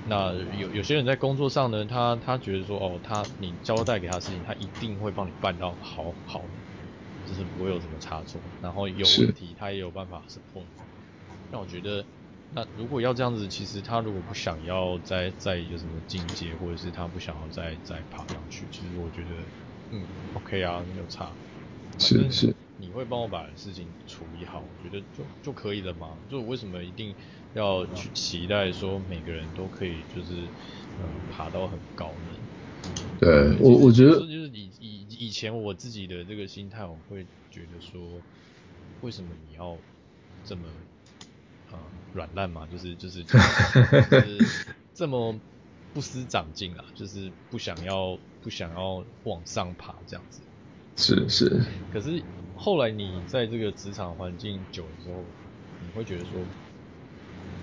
[0.04, 6.54] 那有有些人在工作上呢，他他觉得说，哦，他你交代给他事情，他一定会帮你办到好好的，
[7.24, 8.42] 就是不会有什么差错。
[8.60, 10.66] 然后有问题，他也有办法 support。
[11.50, 12.04] 那我觉得。
[12.55, 19.30] 那如果要这样子，其实他如果不想要再再有什么进阶，或者是他不想要再再爬上去，其实我觉得，
[19.90, 21.32] 嗯，OK 啊，没有差。
[21.98, 22.55] 是是。
[22.76, 26.18] 你会帮我把事情处理好，我觉得就就可以了嘛。
[26.28, 27.14] 就为什么一定
[27.55, 30.32] 要去期待说每个人都可以就是
[30.98, 32.38] 嗯爬到很高呢？
[33.20, 38.20] 对，我我觉得就是以以以前我自己的这个心态，我会觉得说，
[39.00, 39.78] 为什么你要
[40.44, 40.68] 这么？
[42.12, 44.38] 软烂嘛，就是就是 就是
[44.94, 45.38] 这么
[45.92, 50.40] 不思长进啊，就是不想要不想要往上爬这样子。
[50.96, 51.62] 是是。
[51.92, 52.22] 可是
[52.54, 55.24] 后来你在这个职场环境久了之后，
[55.80, 56.38] 你会觉得说，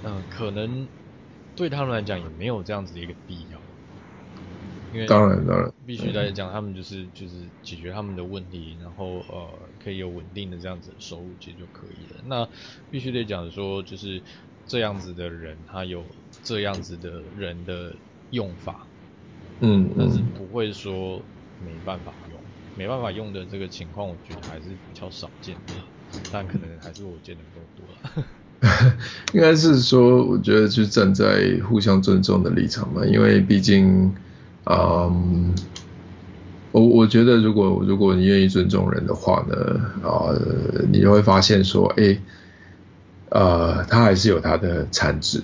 [0.04, 0.88] 嗯、呃，可能
[1.56, 3.60] 对他们来讲也没有这样子的一个必要。
[4.92, 12.22] 因为当然当然，必须来讲他们就是就是解决他们的问题，然后呃可以有稳定的这样子的收入其实就可以了。
[12.26, 12.48] 那
[12.90, 14.24] 必须得讲说就是
[14.68, 17.98] 这样子的人，他有这样子的人的
[18.30, 18.88] 用法，
[19.60, 21.26] 嗯，嗯，但是不会说
[21.58, 25.74] 没办法用，没办法用的这个情况，我觉得还是比较少见的，
[26.30, 28.00] 但可能还是我见的不够多了。
[29.34, 34.14] 应该是说，我觉得就站在互相尊重的立场嘛，因为毕竟。
[34.72, 35.56] 嗯，
[36.72, 39.56] 我我觉得如果如果你愿意尊重人的话呢，
[40.04, 42.22] 啊、呃，你就会发现说，哎、欸，
[43.30, 45.42] 呃，他还是有他的产值，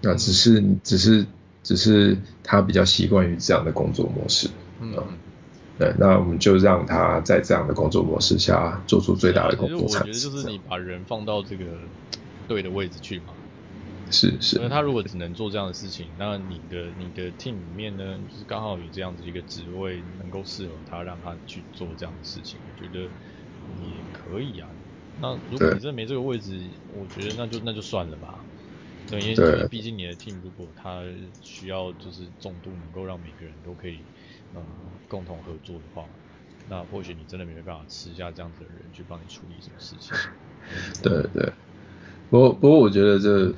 [0.00, 1.24] 那只是只是
[1.62, 4.48] 只是他比较习惯于这样的工作模式，
[4.80, 4.92] 嗯，
[5.78, 9.96] 对，那我们就让他在这样的工作模式下做出最大的工作产值。
[9.96, 11.64] 我觉得就是你把人放到这个
[12.48, 13.32] 对的位置去嘛。
[14.10, 23.10] 是是，那他如果只能做这样的事情，那你的你的 team 里面呢，就是刚好有这样子一个职位能够适合他，让他去做这样的事情，我觉得
[23.80, 24.68] 也可以啊。
[25.16, 28.44] 那如果你真的没这个位置，我觉得那就那就算了吧。
[29.08, 31.02] 对，因为毕竟你的 team 如果他
[31.40, 34.04] 需要就是重度能够让每个人都可以
[34.52, 34.62] 呃
[35.08, 36.08] 共同合作的话，
[36.68, 40.16] 那或许你真的没办法吃下这样子的人去帮你处理什么事情。
[41.02, 41.52] 对对，
[42.30, 43.54] 不过不过我觉得这。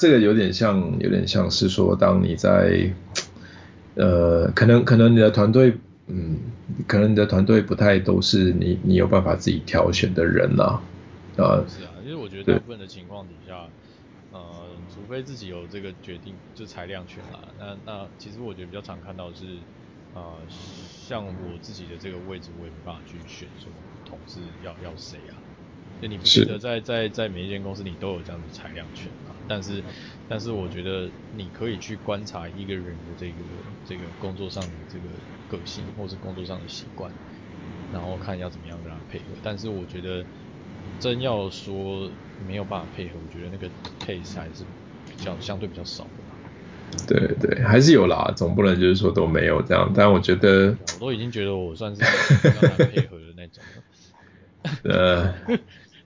[0.00, 2.90] 这个有点像，有点像是说，当你在，
[3.96, 5.74] 呃，可能可能你的团队，
[6.06, 6.38] 嗯，
[6.86, 10.80] 可能你的团队不太都是你你有办法自己挑选的人啦，
[11.36, 13.68] 啊，是啊，因为我觉得大部分的情况底下，
[14.32, 14.40] 呃，
[14.88, 19.44] 除非自己有这个决定就裁量权啦，那那其实我觉得比较常看到的是，
[20.14, 23.70] 呃，像我自己的这个位置，我也没办法去选说
[24.06, 25.36] 同事要要谁啊。
[26.00, 29.84] 就你不记得在在在每一间公司你都有这样的裁量权啊，但是
[30.28, 33.42] 但是我觉得你可以去观察一个人的这个
[33.84, 35.08] 这个工作上的这个
[35.48, 37.12] 个性，或是工作上的习惯，
[37.90, 39.34] 然后看要怎么样跟他配合。
[39.42, 40.24] 但是我觉得
[41.00, 44.64] 真要说没有办法配合，我觉得那个 case 还是
[45.08, 46.22] 比较相对比较少的。
[47.08, 49.92] 对对，还是有啦，总不能就是说都没有这样。
[49.92, 53.82] 但我觉得我都已经觉得我算是比较难配合的那种了。
[54.94, 55.34] 呃。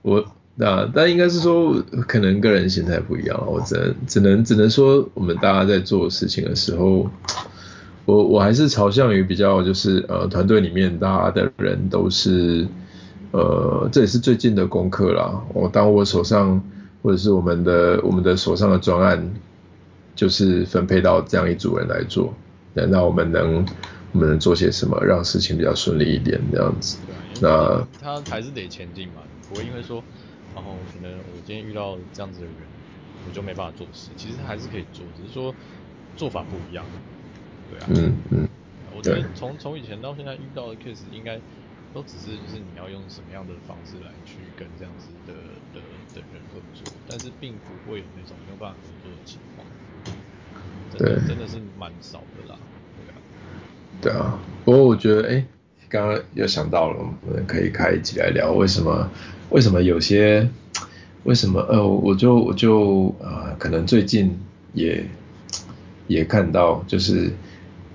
[0.01, 0.23] 我
[0.57, 1.75] 那但应该是说，
[2.07, 3.43] 可能个人心态不一样。
[3.45, 7.09] 我只能只能只能说，我们大家在做事情的时候，
[8.05, 12.65] 我我还是朝向于比较就是呃团队里面大家的人都是
[13.31, 15.43] 呃这也是最近的功课啦。
[15.53, 16.63] 我当我手上
[17.03, 19.33] 或者是我们的我们的手上的专案，
[20.15, 22.33] 就是分配到这样一组人来做，
[22.73, 23.65] 那我们能
[24.13, 26.97] 我们能做些什么，让事情比较顺利一点这样子。
[27.41, 29.15] 那他还是得前进嘛。
[29.47, 30.03] 不会因为说，
[30.55, 32.55] 然后可能我今天遇到这样子的人，
[33.27, 34.09] 我就没办法做事。
[34.15, 35.53] 其实还是可以做，只是说
[36.15, 36.85] 做法不一样。
[37.69, 37.85] 对啊。
[37.89, 38.47] 嗯嗯。
[38.95, 41.37] 我觉得从从以前到现在遇到的 case，应该
[41.93, 45.33] 都只是就是你要用什么样的方式来去跟这样子的
[45.73, 45.81] 的
[46.15, 49.67] 的人合作，但是并不会有那种没有办法合作的情况。
[50.93, 52.57] 真的，真的是蛮少的啦。
[54.01, 54.39] 对啊。
[54.63, 55.45] 不过我觉得，哎。
[55.87, 59.07] 刚刚又想到了，我们可以开一集来聊为什么
[59.49, 60.49] 为什么有些
[61.23, 64.37] 为什么呃，我就我就呃，可能最近
[64.73, 65.05] 也
[66.07, 67.31] 也看到，就是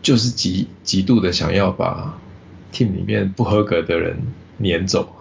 [0.02, 2.18] 就是极极度的想要把
[2.72, 4.16] team 里面不合格的人
[4.58, 5.16] 撵走。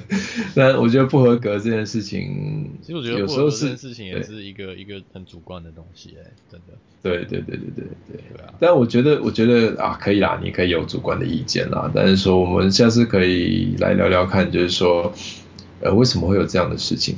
[0.54, 6.74] 但我觉得不合格这件事情，其实我觉得有时候这件事情也是一个一个很主观的东西，哎，真的。
[7.02, 8.20] 对对对对对对。
[8.34, 8.52] 对啊。
[8.58, 11.90] 但我觉得我觉得啊，可以啦，你可以有主观的意见啦。
[11.94, 15.12] 但是说我们下次可以来聊聊看，就是说
[15.80, 17.16] 呃为什么会有这样的事情，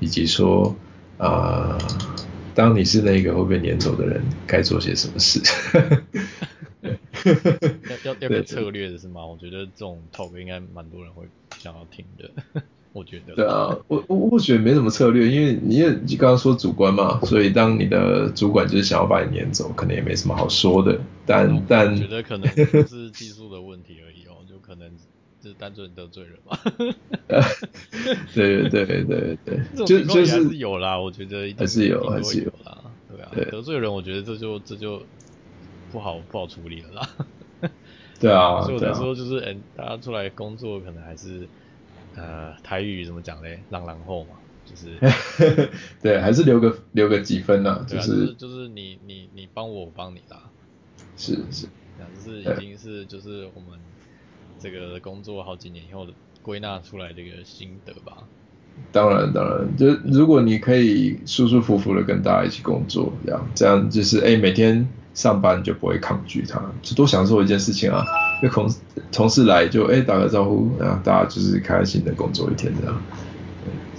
[0.00, 0.74] 以及说
[1.18, 1.78] 啊、呃，
[2.54, 5.40] 当你是那个会被撵走的人，该做些什么事。
[7.22, 9.24] 要要要个策略的是吗？
[9.24, 11.24] 我觉得这种 talk 应该蛮多人会
[11.58, 12.28] 想要听的。
[12.92, 13.34] 我觉得。
[13.34, 21.00] 对啊，我我我觉得没什么策略，因为你也你刚刚说主观嘛，所以当你的主管就是想要把你撵走，可能也没什么好说的。
[21.24, 21.92] 但、嗯、但。
[21.92, 22.46] 我觉得可能
[22.86, 24.90] 是技术的问题而已哦，就可能
[25.42, 26.58] 就是单纯得罪人嘛。
[28.34, 29.60] 对对对对对。
[29.74, 32.78] 这种情况还是有啦，我觉得还是有还是有啦。
[33.10, 35.02] 对啊，对得罪人，我觉得这就这就。
[35.92, 37.08] 不好不好处理了啦，
[38.18, 41.46] 对啊，所以我才说就是，哎、啊，大家出来工作可能还是，
[42.16, 43.62] 呃，台语怎么讲嘞？
[43.68, 44.30] 让然后嘛，
[44.64, 44.96] 就是，
[46.00, 47.84] 对，还是留个留个几分呢、啊？
[47.86, 50.48] 就是、啊、就是、就是你你你帮我，我帮你啦，
[51.14, 51.66] 是是，
[52.24, 53.78] 就是已经是就是我们
[54.62, 58.18] 这个工作好几年以后的归纳出来的一个心得吧。
[58.90, 68.02] 当然，当然，就如果你可以舒舒服服的跟大家一起工作，这样，这样就是，哎，每天上班就不会抗拒他，就多享受一件事情啊。
[68.40, 68.68] 就同
[69.12, 73.02] 同事来就，哎，打个招呼，然后大家就是开开心的工作一天这样。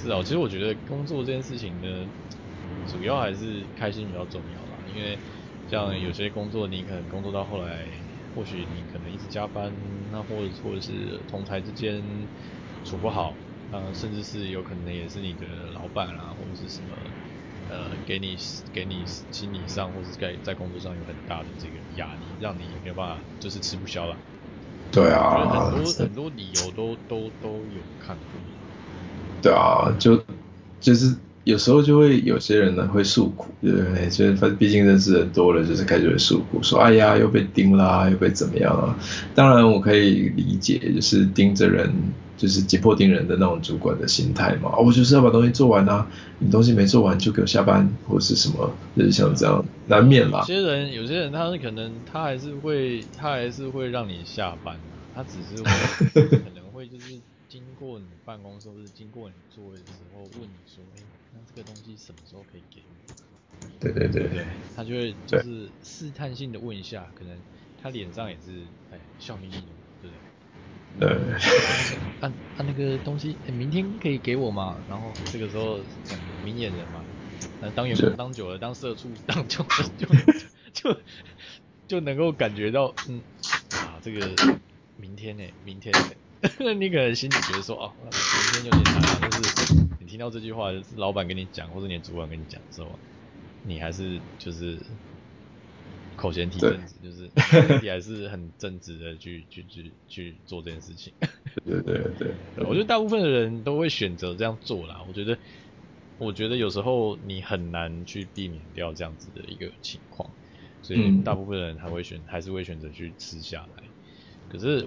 [0.04, 1.88] 是啊，其实我觉得工作这件事情呢，
[2.92, 4.78] 主要还是开心比较重要啦。
[4.94, 5.18] 因为
[5.70, 7.86] 像有些工作，你可能工作到后来，
[8.36, 9.72] 或许你可能一直加班，
[10.14, 12.30] 那或者或者是同台之间
[12.84, 13.36] 处不好。
[13.72, 16.96] 呃，甚至是有可能也是你的老板啊，或者是什么，
[17.68, 18.38] 呃，给你
[18.72, 24.16] 给你心理上，或者是在在工作上有很大的这个压力，让你没有办法，就是吃不消了。
[24.92, 28.40] 对啊，很多很多理由都都都有看过。
[29.42, 30.24] 对啊，就
[30.80, 34.10] 就是有时候就会有些人呢会诉苦，对不对？
[34.10, 38.98] 所以毕竟认识人多了，就是开始会诉苦，说哎呀又被盯啦，又被怎么样啊？
[39.36, 41.92] 当然我可以理解，就是盯着人。
[42.36, 46.06] 就是紧迫盯人的那种主管的心态嘛，我就是要把东西做完啊，
[46.40, 50.40] 你东西没做完就给我下班或是什么，就是像这样难免啦。
[50.40, 54.76] 有些人，有些人他是可能他还是会，他还是会让你下班，
[55.16, 57.14] 他只是会 可能会就是
[57.48, 60.84] 经过你办公室或者经过你座位的时候问你说，
[61.56, 62.94] 这个东西什么时候可以给我？
[63.80, 64.46] 对对对对，
[64.76, 67.38] 他就会就是试探性的问一下，可能
[67.82, 69.62] 他脸上也是哎笑眯眯的，
[70.02, 70.20] 对不对？
[71.00, 71.10] 对，
[72.22, 74.78] 按按那个东西，欸，明天可以给我吗？
[74.90, 75.80] 然后这个时候，
[76.44, 77.04] 明眼人嘛，
[77.60, 81.02] 那当员工当久了，当社畜 当久了，就就就
[81.88, 83.22] 就能够感觉到，嗯，
[83.72, 84.36] 啊，这个
[84.96, 85.94] 明天呢，明天，
[86.60, 89.83] 那 你可能心里觉得说，哦，明天有点难，但是
[90.14, 93.00] 听到这句话，就是老板跟你讲，或者你的主管跟你讲的时候，
[93.64, 94.78] 你还是就是
[96.16, 97.28] 口嫌体正直，就是
[97.82, 101.12] 你还是很正直的去去去去做这件事情。
[101.66, 105.04] 对对对，对，我觉得大部分的人都会选择这样做啦。
[105.08, 105.36] 我觉得，
[106.20, 110.30] 我觉得有时候你很难去避免掉这样子的一个情况，
[110.84, 113.84] 所以大部分人还会选，还是会选择去吃下来。
[114.48, 114.86] 可是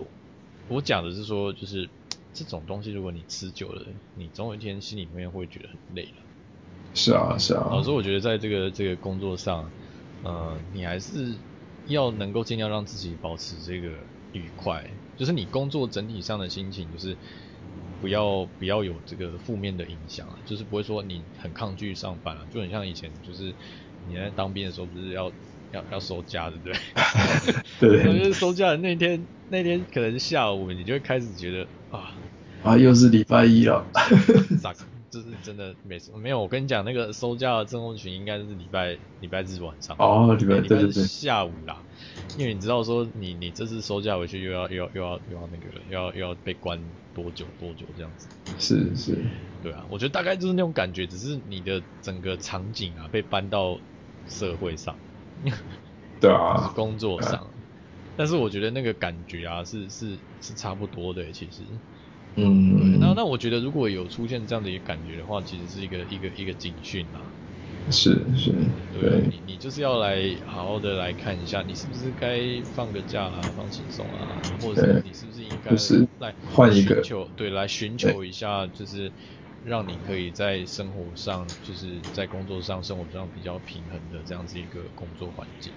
[0.68, 1.88] 我讲的是说，就是
[2.36, 6.22] 这种东西，如果你吃久了，你总有一天心里面会觉得很累了。
[6.94, 7.82] 是啊，是啊。
[7.82, 9.70] 所以我觉得在这个这个工作上，
[10.22, 11.34] 呃，你还是
[11.86, 13.88] 要能够尽量让自己保持这个
[14.32, 14.84] 愉快，
[15.16, 17.16] 就是你工作整体上的心情，就是
[18.00, 23.54] 不要不要有这个负面的影响啊，就是不会说你很抗拒上班啊，就很像以前就是
[24.06, 25.32] 你在当兵的时候，不是要
[25.72, 26.74] 要要收假，对不对？
[27.80, 28.12] 对，对。
[28.18, 31.66] 就是收假的那天，那天可能下午你就会开始觉得
[31.96, 32.12] 啊
[32.62, 33.84] 啊，又是礼拜一了。
[35.08, 36.42] 就是真的没什么，没有。
[36.42, 41.78] 我跟你讲，那个收假的症候群应该是礼拜礼拜日晚上哦，礼拜礼拜日下午啦。
[42.36, 46.78] 因为你知道说你你这次收假回去又要又要又要又要那个又要又要被关
[47.14, 48.28] 多久多久这样子。
[48.58, 49.16] 是是，
[49.62, 53.78] 对啊，我觉得大概就是那种感觉，只是你的整个场景啊被搬到
[54.28, 54.94] 社会上，
[56.20, 57.46] 对啊，工作上。
[58.16, 61.62] 啊、但是我觉得那个感觉啊是是是差不多的，其实。
[62.38, 67.32] 嗯，那那我觉得如果有出现这样的一个感觉的话，其实是一个一个一个警讯啊。
[67.90, 68.52] 是是，
[68.92, 75.70] 对，对你你就是要来好好的来看一下，你是不是该放个假啊，放轻松啊，或者是你是不是应该
[76.18, 77.02] 来换一个，
[77.36, 79.12] 对，来寻求一下，就是
[79.62, 85.72] 让你可以在生活上，就是在工作上、生活上比较平衡的这样子一个工作环境。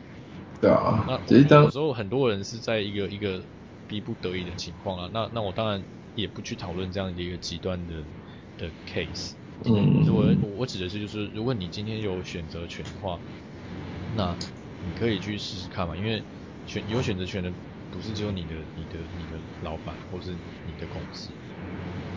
[0.61, 3.45] 对啊，那有时候很多人是在一个一个
[3.87, 5.83] 逼不得已的情况啊，那那我当然。
[6.15, 8.03] 也不去讨论这样的一个极端的
[8.57, 9.33] 的 case。
[9.63, 13.21] 嗯，我，我指的是就是，如果你今天有选择权的话，
[14.17, 14.37] 那
[14.79, 16.21] 你可以去试试看嘛，因为
[16.65, 17.53] 选有选择权的
[17.89, 20.35] 不是只有你的、你的、你的老板或是
[20.65, 21.31] 你的公司。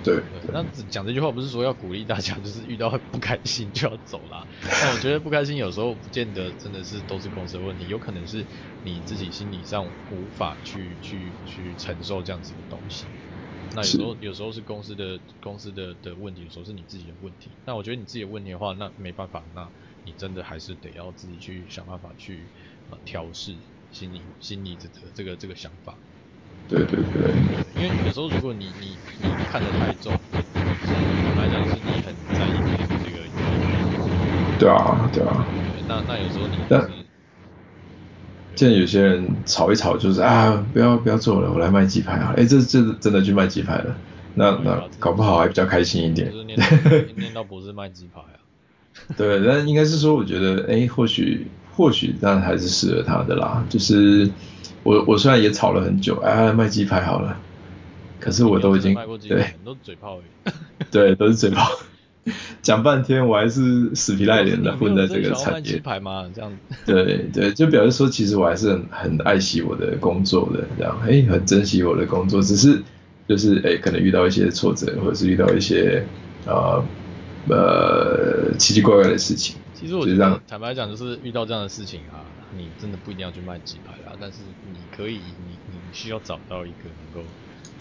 [0.03, 0.23] 对，
[0.53, 4.47] 那讲这句话不是说要鼓励大家就是遇到不开心就要走啦。
[4.63, 8.45] 但我觉得不开心有时候不见得真的是都是公司的问题，有可能是
[8.83, 13.07] 你自己心理上无法去去去承受这样子的东西。
[13.75, 17.49] 那有时候有时候是公司的公司的的问题，有时候是你自己的问题。
[17.65, 19.69] 那我觉得你自己的问题的话，那没办法，那
[20.05, 22.41] 你真的还是得要自己去想办法去
[22.91, 23.55] 呃调试
[23.93, 25.97] 心理心理这个这个这个想法。
[26.69, 27.33] 对对对。
[27.77, 32.51] 因为有时候如果你你你看得太重，坦白讲是你很在意
[33.05, 33.17] 这个。
[34.59, 35.47] 对啊对啊。
[35.75, 36.91] 对，那那有时候你就是。
[38.55, 42.35] 现在有些人吵一吵，就是啊，不要不要做了，我来卖鸡排啊！
[42.37, 43.97] 哎，这这真的去卖鸡排了，
[44.35, 46.31] 那那搞不好还比较开心一点。
[46.31, 46.67] 就是念到
[47.17, 48.37] 念到不是卖鸡排啊。
[49.17, 53.65] 对，但应该是说，我觉得，哎，或许或许，但还是适合他的啦。
[53.71, 54.31] 就是
[54.83, 57.37] 我我虽然也吵了很久，啊，卖鸡排好了，
[58.21, 58.95] 可是我都已经
[59.29, 60.53] 对，都嘴炮而已。
[60.91, 61.71] 对，都是嘴炮。
[62.63, 65.61] 讲半天，我还是死皮赖脸的混在这个产业。
[65.63, 66.31] 鸡排吗？
[66.33, 66.53] 这样。
[66.87, 72.81] 对对，就表示说，其实我还是很很爱惜我的工作的，这样，哎，很珍惜我的工作，只是
[73.29, 76.05] 就是哎，可能遇到一些挫折，或者是遇到一些
[76.47, 76.85] 呃
[77.49, 79.57] 呃奇奇怪怪的事情。
[79.83, 82.25] 其实我觉得，坦白讲，就是遇到这样的事情啊，
[82.55, 84.41] 你真的不一定要去卖鸡排啊，但是
[84.73, 87.21] 你可以，你你需要找到一个能够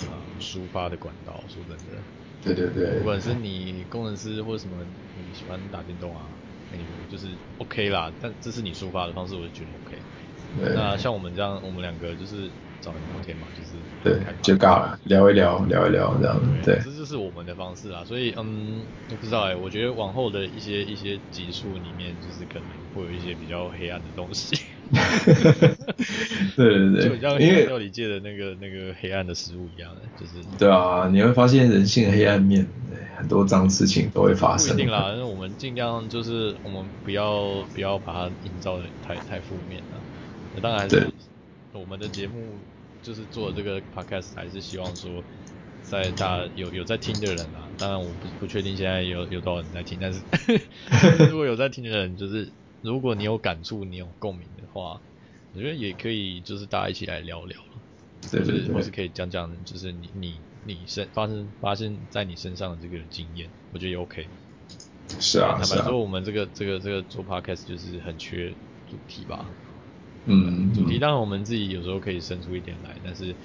[0.10, 2.04] 啊抒发的管道，说真的。
[2.42, 4.84] 对对对，不管是你工程师或者什么，
[5.14, 6.26] 你喜欢打电动啊，
[6.72, 7.28] 那个就是
[7.60, 8.12] OK 啦。
[8.20, 10.02] 但这是你抒发的方式，我就觉得 OK。
[10.74, 12.50] 那像我们这样，我们两个就是
[12.82, 16.42] 找人聊天嘛，就是对，就尬了，聊一聊，聊一聊这样。
[16.64, 16.80] 对。
[16.84, 18.04] 这就是我们的方式啦。
[18.04, 24.58] 所以嗯，我不知道哎、欸，我觉得往后的一些一些集数里面，就是可能会有一些比较黑暗的东西。
[26.58, 34.76] 对对对，就像料理界的那个那个黑暗的食物一样的，就是对啊，你会发现人性的黑暗面，对，很多脏事情都会发生。
[34.76, 39.98] 不一定啦，那我们尽量就是我们不要不要把它营造的太太负面了。
[40.54, 41.08] 那当然是
[41.72, 42.36] 我们的节目
[43.02, 45.24] 就是做这个 podcast，还是希望说
[45.82, 50.00] 在大家有有在听的人啊，当然我不不确定现在有有多少人在听，
[50.90, 52.54] 但是如果有在听的人，就是。
[52.84, 55.00] 如果你有感触，你有共鸣的话，
[55.54, 57.60] 我觉得也可以，就是大家一起来聊聊，
[58.32, 64.28] 对对对，或是可以讲讲，就是你你你身发生发生在你身上的这个经验，我觉得也 OK。
[65.20, 68.50] 是啊，坦白说，我们这个这个这个做 Podcast 就是很缺
[68.90, 69.48] 主题吧。
[70.26, 70.74] 嗯。
[70.74, 73.36] 主题当然我们自己有时候可以生出一点来，但是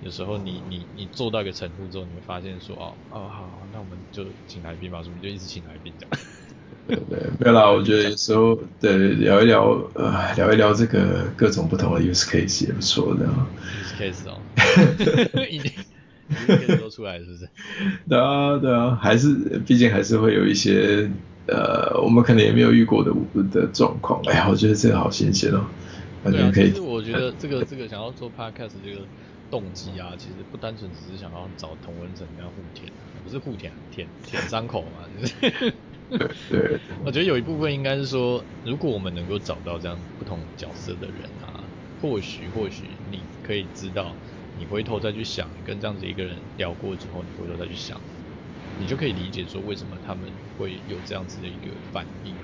[0.00, 6.10] 有时候你你你做到一个程度之后，你会发现说哦哦好，那我们就请来宾吧，我们就一直请来宾这样。
[6.88, 9.62] 对对，没有啦，我觉得有时候对聊一聊
[9.94, 13.26] 呃聊一聊这个各种不同的 use case 也不错的。
[13.26, 14.40] use case 哦，
[15.46, 15.70] use
[16.46, 17.48] case 都出来是不是？
[18.08, 19.32] 对啊对啊，还是
[19.66, 21.08] 毕竟还是会有一些
[21.46, 23.12] 呃我们可能也没有遇过的
[23.52, 24.20] 的状况。
[24.26, 25.64] 哎呀，我觉得这个好新鲜哦。
[26.24, 29.06] 对啊，其实我觉得这个这个想要做 podcast 这个
[29.50, 32.90] 动机啊，其实不单纯只是想要找同文层这样互舔，
[33.24, 35.74] 不是互舔舔舔伤口嘛，就是。
[36.12, 36.18] 对
[36.50, 41.64] 对，我觉得有一部分应该是说，如果我们能够找到这样不同角色的人啊，
[42.02, 44.14] 或许或许你可以知道，
[44.58, 47.98] 你回头再去想，跟这样子一个人聊过之后，你回头再去想，
[48.78, 50.24] 你就可以理解说为什么他们
[50.58, 52.34] 会有这样子的一个反应。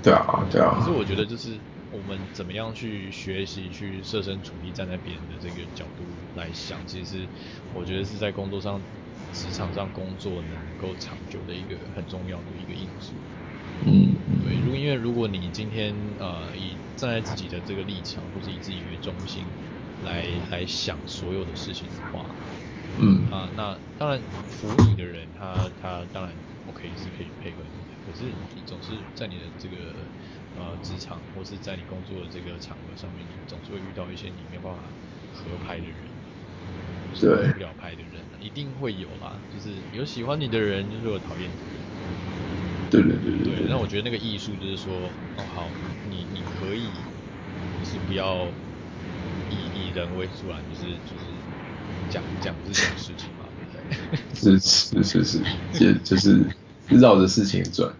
[0.00, 0.76] 对啊，对啊。
[0.78, 1.58] 可是我觉得就是
[1.92, 7.28] 我们怎么样去学习，去设身处地站在别人的这个角度来想，其实
[7.72, 8.82] 我觉得是在工作上。
[9.34, 13.16] 职场上工作能够长久的一个很重要的一个因素。
[13.80, 14.14] 嗯，
[14.44, 19.46] 对，如因为如果你今天呃以站在自己的这个立场，或是以自己为中心
[20.00, 22.36] 来来想所有的事情的话，
[22.98, 26.36] 嗯啊，那当然服你的人他他当然
[26.66, 30.10] OK 是可以配合你的，可是你总是在你的这个
[30.54, 34.82] 呃职场或是在你工作的这个场合上面，你总是会遇到一些你没有办法
[35.32, 35.96] 合拍的人。
[37.20, 41.82] 对，不了拍的人一定会有啦，就是有喜欢你的人，就是有讨厌你的人。
[42.90, 43.54] 对对对对。
[43.56, 45.70] 对，那我觉得那个艺术就是说，哦好，
[46.08, 46.90] 你你可以，
[47.78, 48.50] 就是不要
[49.50, 51.26] 以以人为主啊，就是就是
[52.08, 54.58] 讲讲这种事情嘛，对不对？
[54.58, 55.44] 是是是是，
[55.78, 56.46] 就就是
[56.88, 57.94] 绕着事情转，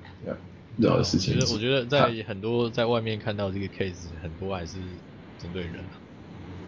[0.79, 1.35] 绕着事情。
[1.35, 4.79] 我觉得我觉得在很多在外面看到这个 case，很多还是
[5.39, 5.85] 针对人。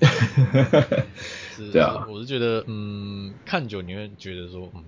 [1.57, 4.82] 是，对啊，我是觉得，嗯，看久你会觉得说，嗯，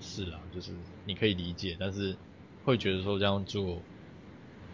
[0.00, 0.70] 是啊，就是
[1.04, 2.16] 你可以理解，但是
[2.64, 3.82] 会觉得说这样做，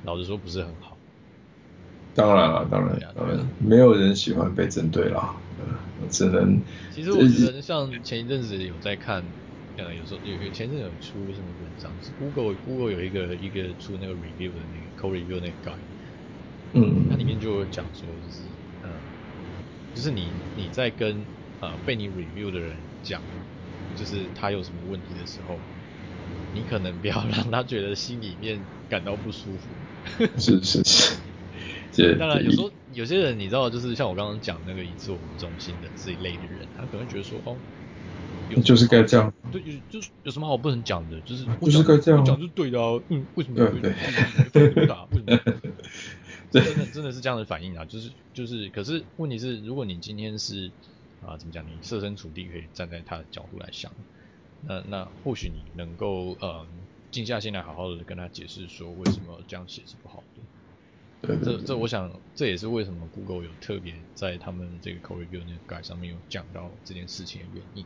[0.05, 0.97] 老实说不是很好。
[2.15, 5.35] 当然了，当然，当然，没有人喜欢被针对啦，
[6.11, 6.61] 只能。
[6.95, 9.23] 其实我觉得，像前一阵子有在看，
[9.77, 15.77] 呃，有时候有有前阵有出什么文章，是 Google Google 有一个一个出那个 review 的那个 code review 那个 guide，
[16.73, 18.43] 嗯，它里面就有讲说，就是。
[19.95, 21.25] 就是你你在跟
[21.61, 23.23] 呃被你 review 的人讲，
[23.95, 25.59] 就是他有什么问题的时候，
[26.53, 28.61] 你可能不要 让他觉得心里面
[28.91, 29.75] 感到不舒服。
[30.39, 31.17] 是是是。
[31.91, 37.57] 这 当然有时候有些人你知道，就是像我刚刚讲那个以自我为中心的这一类的人，他可能觉得说哦，
[38.63, 39.33] 就是该这样。
[39.53, 43.01] 对，就就是有什么好不能讲的，就是就是该这样，讲是对的啊。
[43.09, 43.81] 嗯，为什么对？
[44.53, 44.97] 对对对。
[45.13, 45.63] 为什么？
[46.51, 50.71] 真的真的是这样的反应啊，就是就是，可是问题是，如果你今天是
[51.27, 53.91] 啊怎么讲，你设身处地可以站在他的角度来想，
[54.63, 56.65] 那那或许你能够呃
[57.11, 60.43] 静下心来好好的跟他解释说为什么这样写是不好的。
[61.21, 67.85] 对，对，对，这这我想这也是为什么 Google 有特别在他们这个 Review 那个 Guide 上面有讲到这件事情的原因，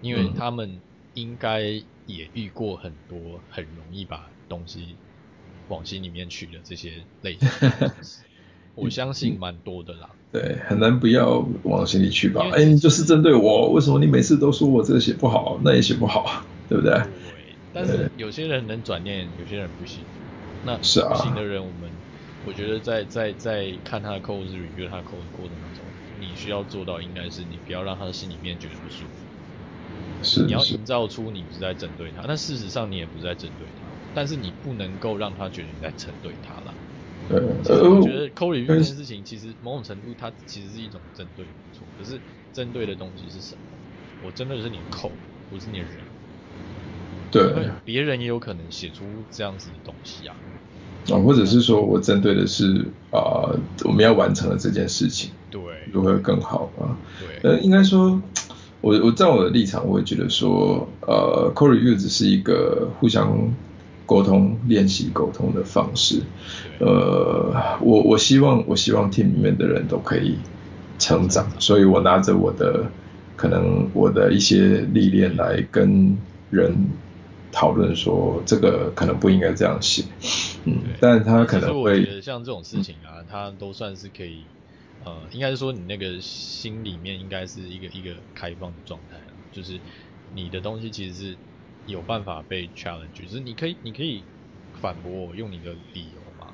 [0.00, 0.80] 因为他们
[1.14, 1.60] 应该
[2.06, 4.96] 也遇过很多很容易把东西。
[5.68, 6.92] 往心里面去的这些
[7.22, 7.48] 类型，
[8.76, 10.10] 我相信蛮多的啦。
[10.30, 12.46] 对，很难不要往心里去吧？
[12.52, 16.92] 哎，你就是针对我，为什么你每次都说我这个写不好，那也写不好，对不对？
[16.94, 17.08] 对。
[17.74, 20.04] 但是有些人能转念，有些人不行。
[20.64, 21.90] 那是不行的人，我们
[22.46, 25.82] 我觉得在在在看他的 code review 他的 code 的过程当中，
[26.20, 29.10] 你需要做到应该是你不要让他的心里面觉得不舒服。
[30.22, 30.44] 是。
[30.44, 33.86] 你要营造出你不是在针对他，但事实上你也不是在针对他。
[34.14, 36.74] 但是你不能够让他觉得你在针对他了。
[37.28, 41.86] 对，我觉得 code review 这件事情，其实某种程度它其实是一种针对，没错。
[41.98, 42.18] 可是
[42.54, 43.60] 针对的东西是什么？
[44.24, 45.10] 我针对的是你的 code，
[45.50, 45.94] 不是你的人。
[47.30, 47.68] 对。
[47.84, 50.34] 别人也有可能写出这样子的东西啊。
[51.10, 55.60] 啊，或者是说我针对的是啊、呃，我们要完成的这件事情，对，
[55.92, 56.96] 如何更好啊？
[57.20, 57.50] 对。
[57.50, 58.18] 呃，应该说。
[58.80, 63.50] 我我在我的立场，我会觉得说，呃，code review 只是一个互相
[64.04, 66.22] 沟通、练习沟通的方式。
[66.78, 70.36] 呃，我我希望我希望 team 里面的人都可以
[70.98, 72.84] 成长，所以我拿着我的
[73.34, 76.16] 可能我的一些历练来跟
[76.50, 76.88] 人
[77.50, 80.04] 讨论说，这个可能不应该这样写。
[80.64, 82.04] 嗯，但他可能会。
[82.04, 84.42] 觉得像这种事情啊，他都算是可以。
[85.06, 89.80] 呃，应该是说你那个心里面应该是一个一个开放的状态啊，就是
[90.34, 91.38] 你的东西其实是
[91.84, 94.24] 有办法被 challenge，就是你可以你可以
[94.80, 96.52] 反驳我，用你的理由嘛。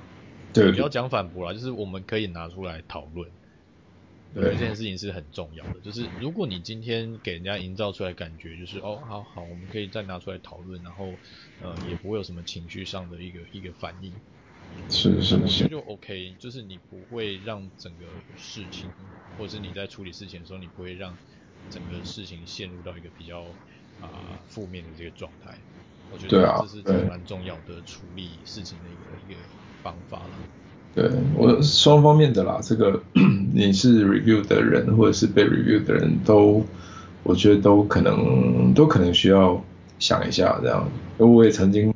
[0.53, 3.27] 对，不要讲反驳啦，就是我们可以拿出来讨论。
[4.35, 5.81] 我觉得这件事情是很重要的。
[5.81, 11.19] 就是如果你今天给人家营造出来感觉就是哦，好好，我们可以再拿出来讨论，然后
[11.59, 14.12] 呃也不会有什么情绪上的一个一个反应。
[14.89, 15.36] 是是是。
[15.36, 18.05] 我觉得就 OK，就是你不会让整个
[18.36, 18.90] 事情，
[19.39, 21.15] 或者是你在处理事情的时候，你不会让
[21.70, 23.40] 整个事情陷入到一个比较
[24.01, 24.09] 啊
[24.49, 25.55] 负面的这个状态。
[26.12, 29.40] 我觉得这是蛮重要的处理事情的一个一个
[29.82, 30.31] 方法了。
[30.94, 33.03] 对，我双方面的啦，这个
[33.55, 36.62] 你是 review 的人或者是被 review 的人都，
[37.23, 39.65] 我觉得都可能都可能需要
[39.99, 40.86] 想一下这样。
[41.19, 41.91] 因为我也曾经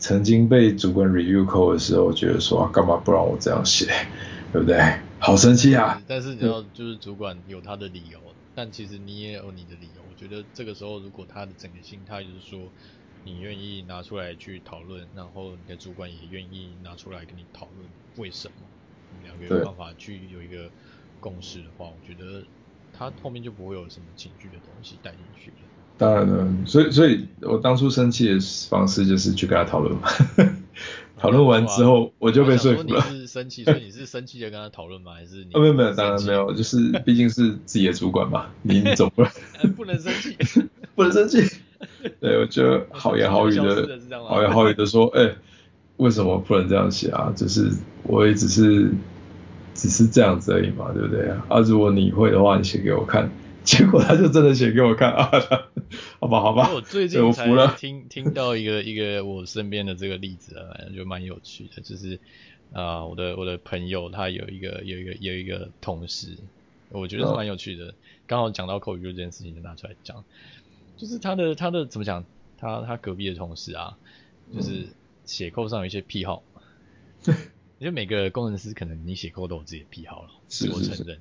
[0.00, 3.86] 曾经被主管 review code 的时候，觉得说啊，干嘛不让我这样写，
[4.52, 4.76] 对不对？
[5.20, 6.02] 好生气啊！
[6.08, 8.18] 但是你要就是主管有他的理由，
[8.54, 10.02] 但其实你也有你的理由。
[10.10, 12.58] 我觉得这个时候如果他的整个心态就是说。
[13.22, 17.86] 你愿意拿出来去讨论，然后你的主管也愿意拿出来跟你讨论
[18.16, 18.54] 为什么，
[19.12, 20.70] 你们两个有办法去有一个
[21.20, 22.42] 共识的话，我觉得
[22.94, 25.56] 他后面就不会有什么情绪的东西带进去了。
[26.00, 28.38] 当然了，所以所以我当初生气的
[28.70, 30.08] 方式就是去跟他讨论嘛，
[31.18, 33.04] 讨论完之后我就被说服了。
[33.10, 35.12] 你是生气，所以你是生气的跟他讨论吗？
[35.12, 35.50] 还是你？
[35.52, 39.30] 哦，没有没有，当然没有，就是毕竟是自己的主管嘛， 你总不能
[39.76, 40.34] 不能生气，
[40.94, 41.46] 不能生气。
[42.18, 45.36] 对，我觉得好言好语的，好言好语的说，哎、欸，
[45.98, 47.30] 为什么不能这样写啊？
[47.36, 47.70] 就是
[48.04, 48.90] 我也只是，
[49.74, 51.44] 只是这样子而已嘛，对不对啊？
[51.50, 53.30] 啊，如果你会的话，你写给我看。
[53.70, 55.30] 结果他就真的写给我看啊，
[56.18, 56.72] 好吧，好吧。
[56.74, 62.16] 我最近才听听到一个一个我身边的这个例子啊，反正就蛮有趣的，就是
[62.72, 66.36] 啊、呃，我的我的朋友他有一个有一个有一个同事，
[66.88, 67.94] 我觉得是蛮有趣的，
[68.26, 70.24] 刚、哦、好讲到 code review 这件事情，就拿出来讲。
[70.96, 72.24] 就是他的他的怎么讲？
[72.58, 73.96] 他他隔壁的同事啊，
[74.52, 74.88] 就是
[75.24, 76.42] 写 code 上有一些癖好。
[77.26, 77.34] 嗯、
[77.78, 81.20] 因为每个工程师可能你写 code 都有自己的癖好了，是我承认。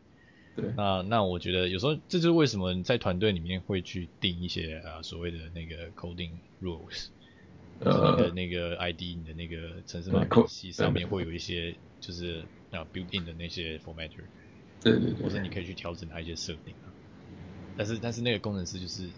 [0.62, 0.74] 对。
[0.76, 6.32] 那那我觉得有时候这就是为什么你在团队里面会去定一些啊所谓的那个 coding
[6.62, 7.08] rules，
[7.80, 14.24] 呃，你的那个 ID，你的那个程式码体系上面会有一些就是啊 built in 的那些 formatter。
[14.82, 15.24] 对对对。
[15.24, 16.88] 或者你可以去调整它一些设定啊。
[17.78, 19.10] 但是但是那个工程师就是。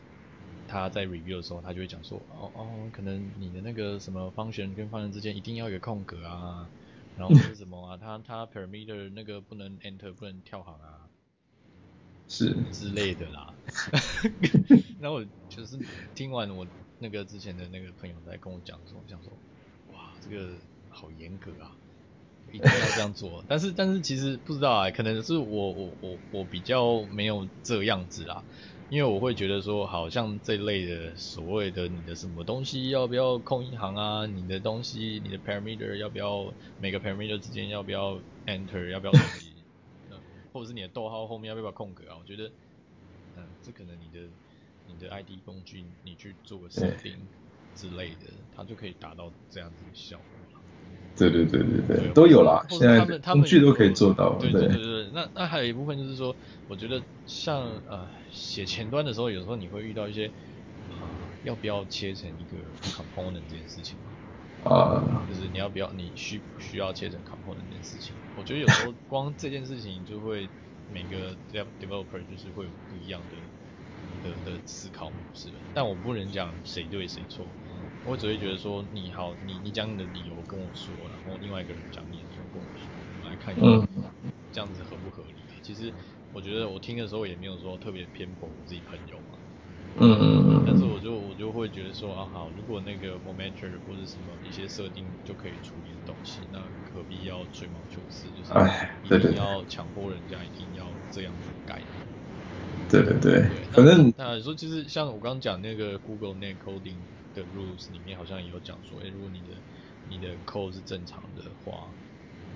[0.67, 6.65] 他在 review 的时候，他就会讲说，哦哦，可能你的那个什么 function 跟 function 之间一定要有个空格啊，
[7.17, 11.09] 然后是什么啊，他他 parameter 那个不能 enter 不能跳行啊，
[12.31, 13.53] 是之类的啦。
[15.01, 15.77] 然后我就是
[16.15, 16.65] 听完我
[16.97, 19.31] 那个之前的那个朋友在跟我讲说，我想说，
[19.87, 20.53] 哇，这个
[20.87, 21.75] 好严格啊，
[22.53, 23.43] 一定要这样做。
[23.49, 28.45] 但是但是其实不知道啊，可能是我我我我比较没有这样子啦。
[28.87, 34.25] 因为我会觉得说，好像这类的所谓的你的什么东西要不要空一行啊？
[34.25, 39.13] 你的东西，你的 parameter 要不要每个 parameter 之间要不要 enter 要不要
[40.51, 42.17] 或者是你的逗号后面要不要空格啊？
[42.17, 42.51] 我觉得，
[43.35, 44.19] 嗯，这可能你的
[44.85, 47.29] 你的 ID 工具你去做个设定
[47.75, 50.25] 之类的，它就可以达到这样子的效果。
[51.15, 54.37] 对对对对对，都有啦，现在工具都可以做到。
[54.39, 56.35] 对对对对，那那还有一部分就是说，
[56.67, 60.27] 我觉得像呃写前端的时候，有时候你会遇到一些
[60.87, 63.99] 啊、呃，要不要切成一个 component 这件事情
[64.63, 68.15] 啊，就是你要不要你需不需要切成 component 这件事情？
[68.35, 70.49] 我觉得有时候光这件事情就会
[70.87, 73.37] 每个 developer 就是会有不一样的
[74.21, 77.47] 的的思考模式，但我不能讲谁对谁错。
[78.03, 83.87] 我只会觉得说，你好，你你讲你的理由跟我说，然后另外一个人讲你的理由跟我说，我们来看一下
[84.51, 85.45] 这样子合不合理。
[85.61, 85.93] 其实
[86.31, 89.37] 我觉得我听的时候也没有说特别偏颇我自己朋友嘛，
[89.95, 98.51] 嗯嗯嗯，但是我就我就会觉得说啊好，如果那个 momenter 或者什么一些设定就可以处理的东西，那何必要吹毛求疵，就是
[99.03, 101.83] 一定要强迫人家一定要这样子改。
[102.89, 107.05] 对对对，反正那说就是像我刚刚讲那个 Google Net Coding。
[107.33, 109.63] 的 rules 里面好像也有讲说，诶、欸，如果你的
[110.03, 111.95] 你的 code 是正常的话，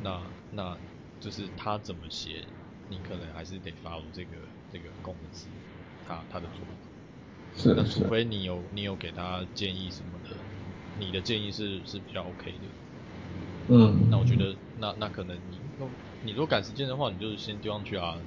[0.02, 0.78] 那那
[1.18, 2.46] 就是他怎么写，
[2.86, 4.36] 你可能还是得 follow 这个
[4.70, 5.50] 这个公司
[6.04, 6.95] 他他的做法。
[7.56, 7.74] 是。
[7.74, 10.30] 那除非你有你有给他建议什么的，
[10.98, 12.68] 你的建议是是比较 OK 的。
[13.68, 14.08] 嗯。
[14.10, 15.62] 那我觉得那那可能你
[16.22, 18.22] 你如果赶时间的话，你就先丢上去啊。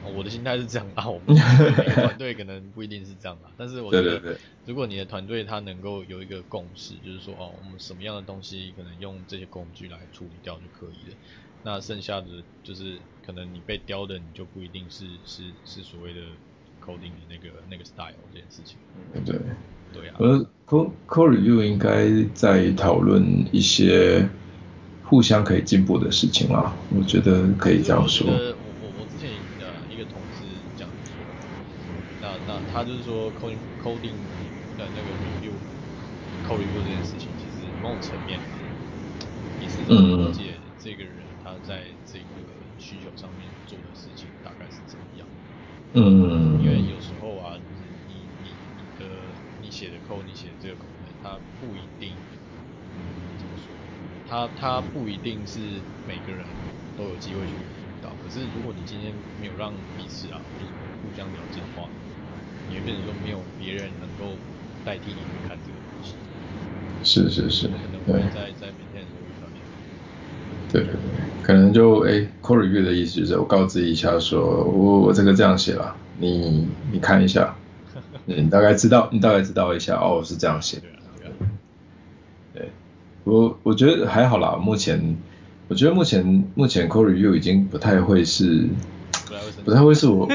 [0.00, 1.34] 我的心态是这样啊，我们
[1.92, 11.16] 团队可能不一定是这样啊，但是我觉得，如果你的团队他能够有一个共识，就是说哦，我们什么样的东西可能用这些工具来处理掉就可以了，
[11.62, 16.20] 那剩下的就是可能你被雕的，你就不一定是是是所谓的
[16.88, 18.78] coding 的那个那个 style 这件事情。
[19.24, 19.38] 对，
[19.92, 20.16] 对啊。
[20.18, 20.24] 而
[20.66, 24.26] code code review 应该在讨论一些
[25.04, 28.26] 互相可以进步的事情啊，我觉得可以这样说。
[32.72, 34.14] 他就是说 coding coding
[34.76, 35.50] 的那个 review
[36.46, 38.38] code review 这件事情，其实某种层面
[39.58, 41.12] 也是在理解这个人
[41.42, 42.24] 他在这个
[42.78, 45.26] 需求上面做的事情大概是怎么样。
[45.94, 52.22] 嗯，因为有时候啊，就是你你你的你写的 code，你写的这个功能，它不一定
[53.36, 53.74] 怎么说，
[54.24, 56.60] 它它不一定是每个人
[56.94, 58.16] 都有机会去辅导。
[58.16, 61.90] 可是如果你今天没有让彼此啊，就是互相了解的话，
[62.66, 64.42] 你会变成说没有别人能够
[64.82, 66.18] 代替你去看这个东西。
[67.00, 69.68] 是是是，可能会在在每天的时候遇到这样。
[70.68, 71.17] 对对对，
[71.48, 77.56] 可能就哎，code review 的意思就是我告知一下说，我我这个这样写了，你你看一下，
[78.26, 80.82] 你大概知道，你大概知道一下，哦，是这样写。
[82.52, 82.68] 对
[83.24, 85.16] 我我觉得还好啦，目前
[85.68, 88.68] 我觉得目前目前 code review 已经不太会是，
[89.64, 90.28] 不太会是我，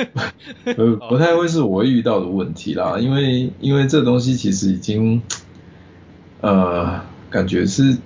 [0.76, 5.22] 不不太会是我 会遇到的问题啦，因为因为这东西其实已经，
[6.42, 7.98] 呃，感觉是。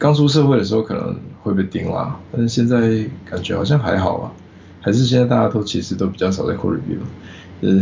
[0.00, 1.16] 刚出社会的时候可能
[1.48, 2.78] 会被盯啦，但是现在
[3.24, 4.32] 感觉好像还好啊，
[4.80, 6.98] 还是现在大家都其实都比较少在 code review，
[7.60, 7.74] 就是，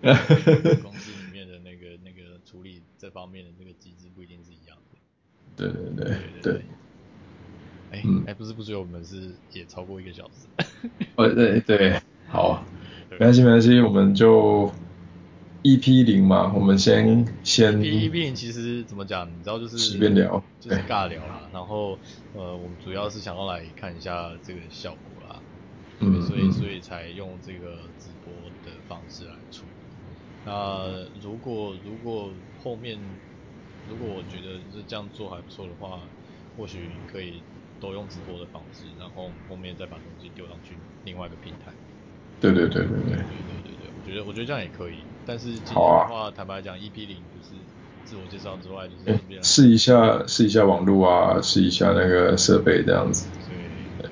[0.00, 0.10] 每
[0.62, 4.98] 个公司里面的那个那个处理这方面的那个机制不一定是一样的。
[5.56, 6.62] 对对对对对。
[7.92, 10.90] 哎，嗯，还不是不是我们是也超过一个小时。
[11.16, 12.64] 哦对对，好，
[13.10, 14.70] 没关系没关系，我们就。
[15.66, 17.76] EP 零嘛，我们先先。
[17.80, 19.28] EP 零其实怎么讲？
[19.28, 21.42] 你知道就是随便聊，就是尬聊啦。
[21.52, 21.98] 然后
[22.34, 25.42] 呃，我们主要是想要来看一下这个效果啦，
[25.98, 28.32] 嗯，所以所以才用这个直播
[28.64, 29.72] 的方式来处理。
[30.44, 32.30] 那如果如果
[32.62, 32.96] 后面
[33.90, 35.98] 如果我觉得就是这样做还不错的话，
[36.56, 36.78] 或许
[37.10, 37.42] 可以
[37.80, 41.72] 都用直播的方式，然后后面再把东西丢上去另外一个平台。
[42.40, 43.02] 对对对对对。
[43.02, 43.18] 对对
[43.64, 44.98] 对对，我觉得我觉得这样也可以。
[45.26, 47.56] 但是今天的话，啊、坦白讲，EP 零就是
[48.04, 53.26] 自我介绍之外，就是试一下试一下网络啊，试一下那个设备这样子。
[53.48, 54.10] 对对对。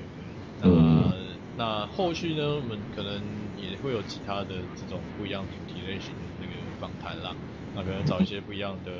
[0.63, 1.11] 嗯。
[1.57, 3.13] 那那后续呢，我们可能
[3.57, 6.51] 也会有其他的这种不一样主题类型的那个
[6.81, 7.33] 访谈啦。
[7.73, 8.91] 那可能找一些不一样的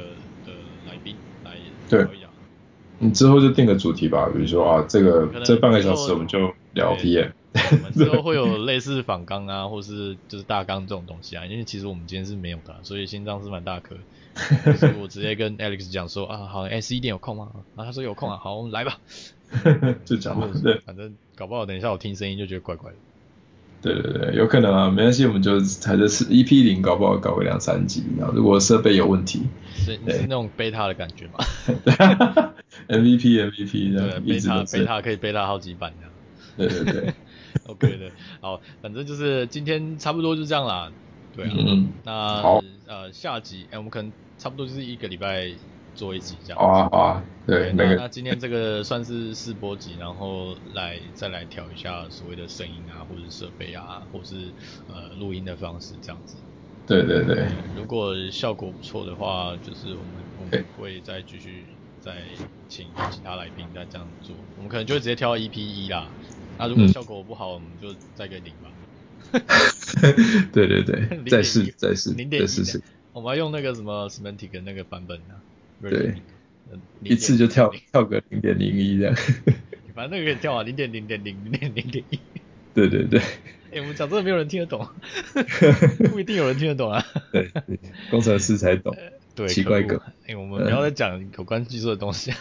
[0.46, 1.52] 的来宾来
[1.90, 2.30] 聊一聊。
[2.98, 7.32] 你之后就定个主题吧，比如说啊，这个这半个小时我们就聊 PM。
[7.72, 13.96] 我们之后会有类似仿纲啊，或是就是大纲这种东西啊，因为其实我们今天是没有的，所以心脏是蛮大颗。
[14.78, 17.52] 所以我直接跟 Alex 讲说啊，好，哎，十一点有空吗？
[17.76, 19.00] 啊，他说有空啊，好，我们来吧。
[20.04, 22.98] 就讲嘛，对，反正搞不好等一下我听声音就觉得怪怪的。
[23.82, 25.54] 对对对，有可能啊，没关系，我们就
[25.86, 29.44] 还是是 EP 零，搞不好搞个两三集，然后如果设备有问题，
[29.76, 31.46] 是是那种贝塔的感觉吗？
[31.86, 31.94] 对
[32.98, 36.12] ，MVP MVP 这样，贝塔贝塔可以贝塔好几版这样。
[36.58, 37.14] 对对对。
[37.68, 38.12] OK 的，
[38.42, 40.92] 好，反正就是今天差不多就这样啦，
[41.36, 45.52] 对啊，嗯，那呃下集，哎、欸，我们可能差不多就是一个礼拜
[45.96, 54.36] 做一集这样，好啊好啊，对，对那，那今天这个算是试播集，然后来再来调一下所谓的声音啊，或者设备啊，或是
[54.88, 56.36] 呃录音的方式这样子，
[56.86, 60.06] 对对对，对如果效果不错的话，就是我们
[60.40, 61.66] 我们会再继续
[62.00, 62.18] 再
[62.70, 66.08] 请其他来宾再这样做，我们可能就会直接挑 EP 一啦。
[66.58, 68.72] 那、啊、如果效果不好，嗯、我们就再给零吧。
[70.54, 72.82] 对对对，再试再试，零点试试。
[73.12, 75.42] 我们要用那个什么 Semantic 的那个版本啊。
[75.82, 76.16] 对，
[77.02, 79.16] 一次就跳跳个零点零一这样。
[79.94, 82.20] 反正那个可以跳啊，零点零点零零点零点一。
[82.74, 83.20] 对对对。
[83.20, 84.88] 哎、欸，我们讲真的没有人听得懂，
[86.12, 87.04] 不一定有人听得懂啊。
[87.32, 87.52] 对，
[88.10, 88.96] 工程师才懂。
[89.34, 90.00] 对，奇怪梗。
[90.22, 92.32] 哎、欸，我们不要再讲有关技术的东西。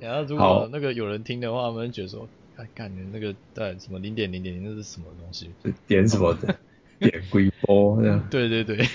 [0.00, 2.28] 然后如果那个有人听的话，我们觉得说。
[2.56, 5.50] 哎，干你那个在什么零点零点零，那是什么东西？
[5.86, 6.54] 点什么的？
[7.00, 8.28] 点归波 这样。
[8.30, 8.86] 对对对，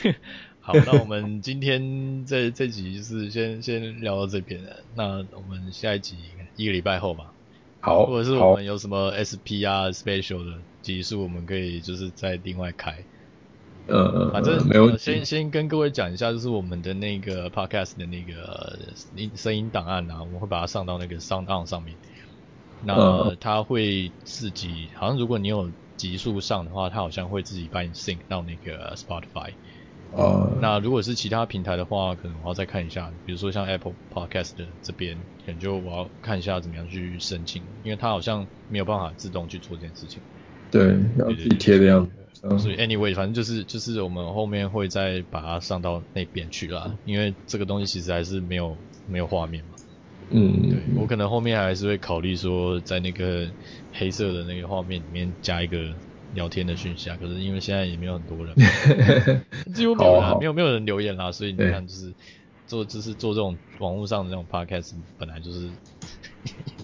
[0.62, 4.78] 好，那我们今天这这集就是先先聊到这边了。
[4.96, 6.16] 那我们下一集
[6.56, 7.34] 一个礼拜后吧。
[7.82, 8.06] 好。
[8.06, 13.04] 或者是我们有什么 SP 啊 special 的集数，我们可以就是再另外开。
[13.88, 14.98] 呃，反正没有、呃。
[14.98, 18.78] 先先跟各位讲一下，就是我们的那个 podcast 的那个
[19.16, 21.96] 音声音档案啊，我们会把它上到那个 SoundOn 上面。
[22.82, 29.52] 那它会自己，好像如果你有集数上的话，它好像会自己帮你 sync 到那个 Spotify。
[30.12, 40.22] 呃，那如果是其他平台的话，可能我要再看一下，比如说像 Apple Podcast 的这边，可能就我要看一下怎么样去申请，因为它好像没有办法自动去做这件事情。
[40.72, 42.12] 对，要自己贴的样子。
[42.60, 48.78] 所以 anyway，反正就是就是我们后面会再把它上到那边去啦，因为这个东西其实还是没有
[49.08, 49.72] 没有画面嘛。
[50.30, 53.48] 嗯，对，我可能后面还是会考虑说，在那个
[53.94, 55.94] 黑色的那个画面里面加一个
[56.34, 58.54] 聊天的讯息啊，可是因为现在也没有很多人，
[59.74, 62.14] 几乎没有没有没有人留言啦，所以你看就是
[62.68, 65.70] 做就是做这种网络上的那种 podcast，本来就是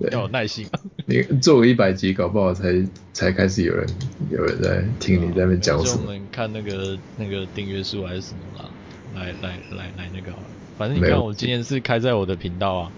[0.09, 0.65] 要有耐心。
[1.05, 3.85] 你做个一百集，搞不好才才开始有人
[4.31, 6.03] 有人在听你在那边讲什么。
[6.05, 8.69] 我们看那个那个订阅数还是什么啦，
[9.15, 10.45] 来来来来那个好了，
[10.77, 12.91] 反正你看我今天是开在我的频道啊。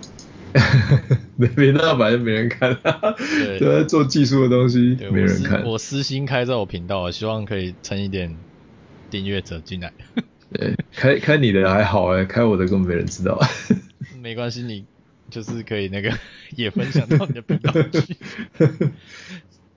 [1.36, 2.74] 没没那反正没人看，
[3.18, 5.64] 对， 都在做技术的东西，没人看。
[5.66, 8.36] 我私心开在我频道，希望可以蹭一点
[9.10, 9.92] 订阅者进来。
[10.54, 13.40] 对，开开你的还好哎，开我的根本没人知道。
[14.22, 14.86] 没关系，你
[15.30, 16.14] 就是可以那个
[16.56, 18.16] 也分享到你的频道去。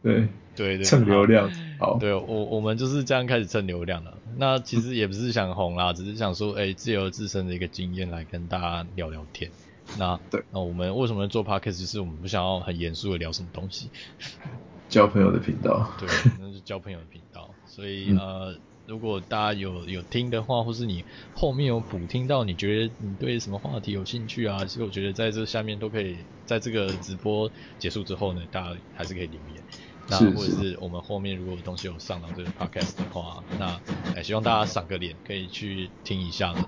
[0.01, 1.51] 对对对，蹭流量。
[1.81, 4.15] 好，对我我们就是这样开始蹭流量的。
[4.37, 9.51] 那其实也不是想红啦，只是想说，哎，自由自身的一个经验来跟大家聊聊天。
[9.97, 11.79] 那对，那我们为什么做 podcast？
[11.81, 13.91] 就是我们不想要很严肃的聊什么东西，
[14.89, 15.91] 交朋友的频道。
[15.99, 16.09] 对，
[16.41, 17.49] 那是交朋友的频道。
[17.67, 18.57] 所以、嗯、呃，
[18.87, 21.05] 如果大家有有听的话，或是你
[21.35, 24.65] 后面有补听到，你觉得你对什么话题有兴趣啊？
[24.65, 29.63] 其实我觉得在这下面都可以，在这个直播结束之后呢，大家还是可以留言。
[30.11, 33.79] 那或者是我们后面如果有东西有上到这个 podcast 的话，那
[34.17, 36.67] 哎，希望大家赏个脸，可以去听一下的。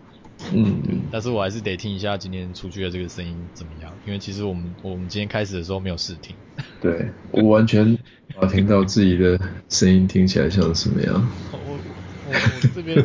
[0.53, 6.35] 嗯，但是我还是得听一下今天出去的这个声音怎么样，因为其实我们我们今天开始的时候没有试听。
[6.81, 7.97] 对，我完全
[8.37, 9.39] 啊听到自己的
[9.69, 11.15] 声音听起来像什么样。
[11.53, 12.97] 我我我这边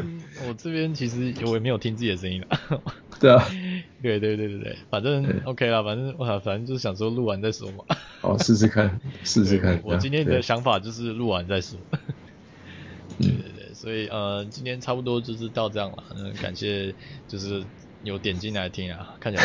[0.48, 2.82] 我这边其实我也没有听自己的声音了。
[3.20, 3.46] 对啊，
[4.02, 7.84] 对对对对对，反正 OK 啦，反正我反正就是想说录完再说嘛。
[8.22, 9.80] 好，试试看， 试试看。
[9.84, 11.80] 我今天的想法就是录完再说。
[13.20, 13.55] 对对对。
[13.86, 16.04] 所以呃，今天差不多就是到这样了。
[16.16, 16.92] 嗯，感谢
[17.28, 17.64] 就是
[18.02, 19.44] 有点进来听啊， 看起来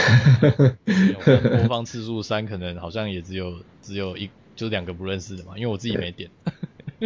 [1.58, 6.30] 播放次数三，可能好像也只有只有一，就两个不认识的嘛，因为我自己没点。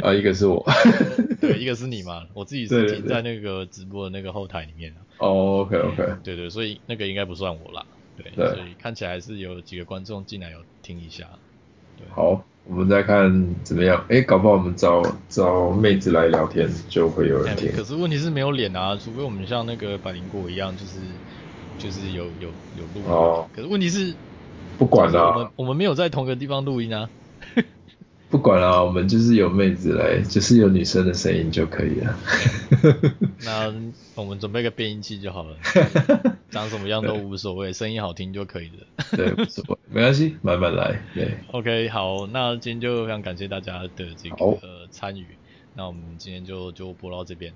[0.00, 0.64] 啊，一个是我。
[1.42, 6.06] 对，一个是你嘛，我自己是停在那个直播的那个后台里面哦、oh，OK OK。
[6.22, 7.84] 对对，所以那个应该不算我啦。
[8.16, 11.28] 对，对所以看起来是有几个观众进来有听一下。
[11.96, 12.06] 对。
[12.10, 12.42] 好。
[12.66, 14.02] 我们再看怎么样？
[14.08, 17.70] 哎，搞不好我们找找妹子来聊天，就会有人听。
[17.72, 20.98] 可是问题是没有脸啊，除非我们像那个百灵果一样，就是
[21.78, 22.48] 就是有有
[22.78, 23.06] 有录。
[23.06, 23.46] 哦。
[23.54, 24.14] 可是问题是，
[24.78, 27.06] 不管啦、啊，我们我们没有在同个地方录音啊。
[28.34, 32.18] 不管了、啊，我们就是有妹子来，就是有女生的声音就可以了。
[33.46, 33.72] 那
[34.16, 35.56] 我们准备个变音器就好了，
[36.50, 39.06] 长什么样都无所谓，声音好听就可以了。
[39.12, 41.00] 对，无所谓，没关系，慢慢来。
[41.14, 45.24] 对，OK，好，那今天就非常感谢大家的这个呃参与，
[45.76, 47.52] 那我们今天就就播到这边。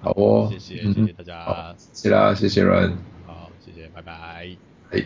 [0.00, 2.94] 好哦，谢谢、嗯、谢谢大家，谢啦，谢谢 Ryan，
[3.28, 4.56] 好，谢谢，拜拜。
[4.90, 5.04] 哎。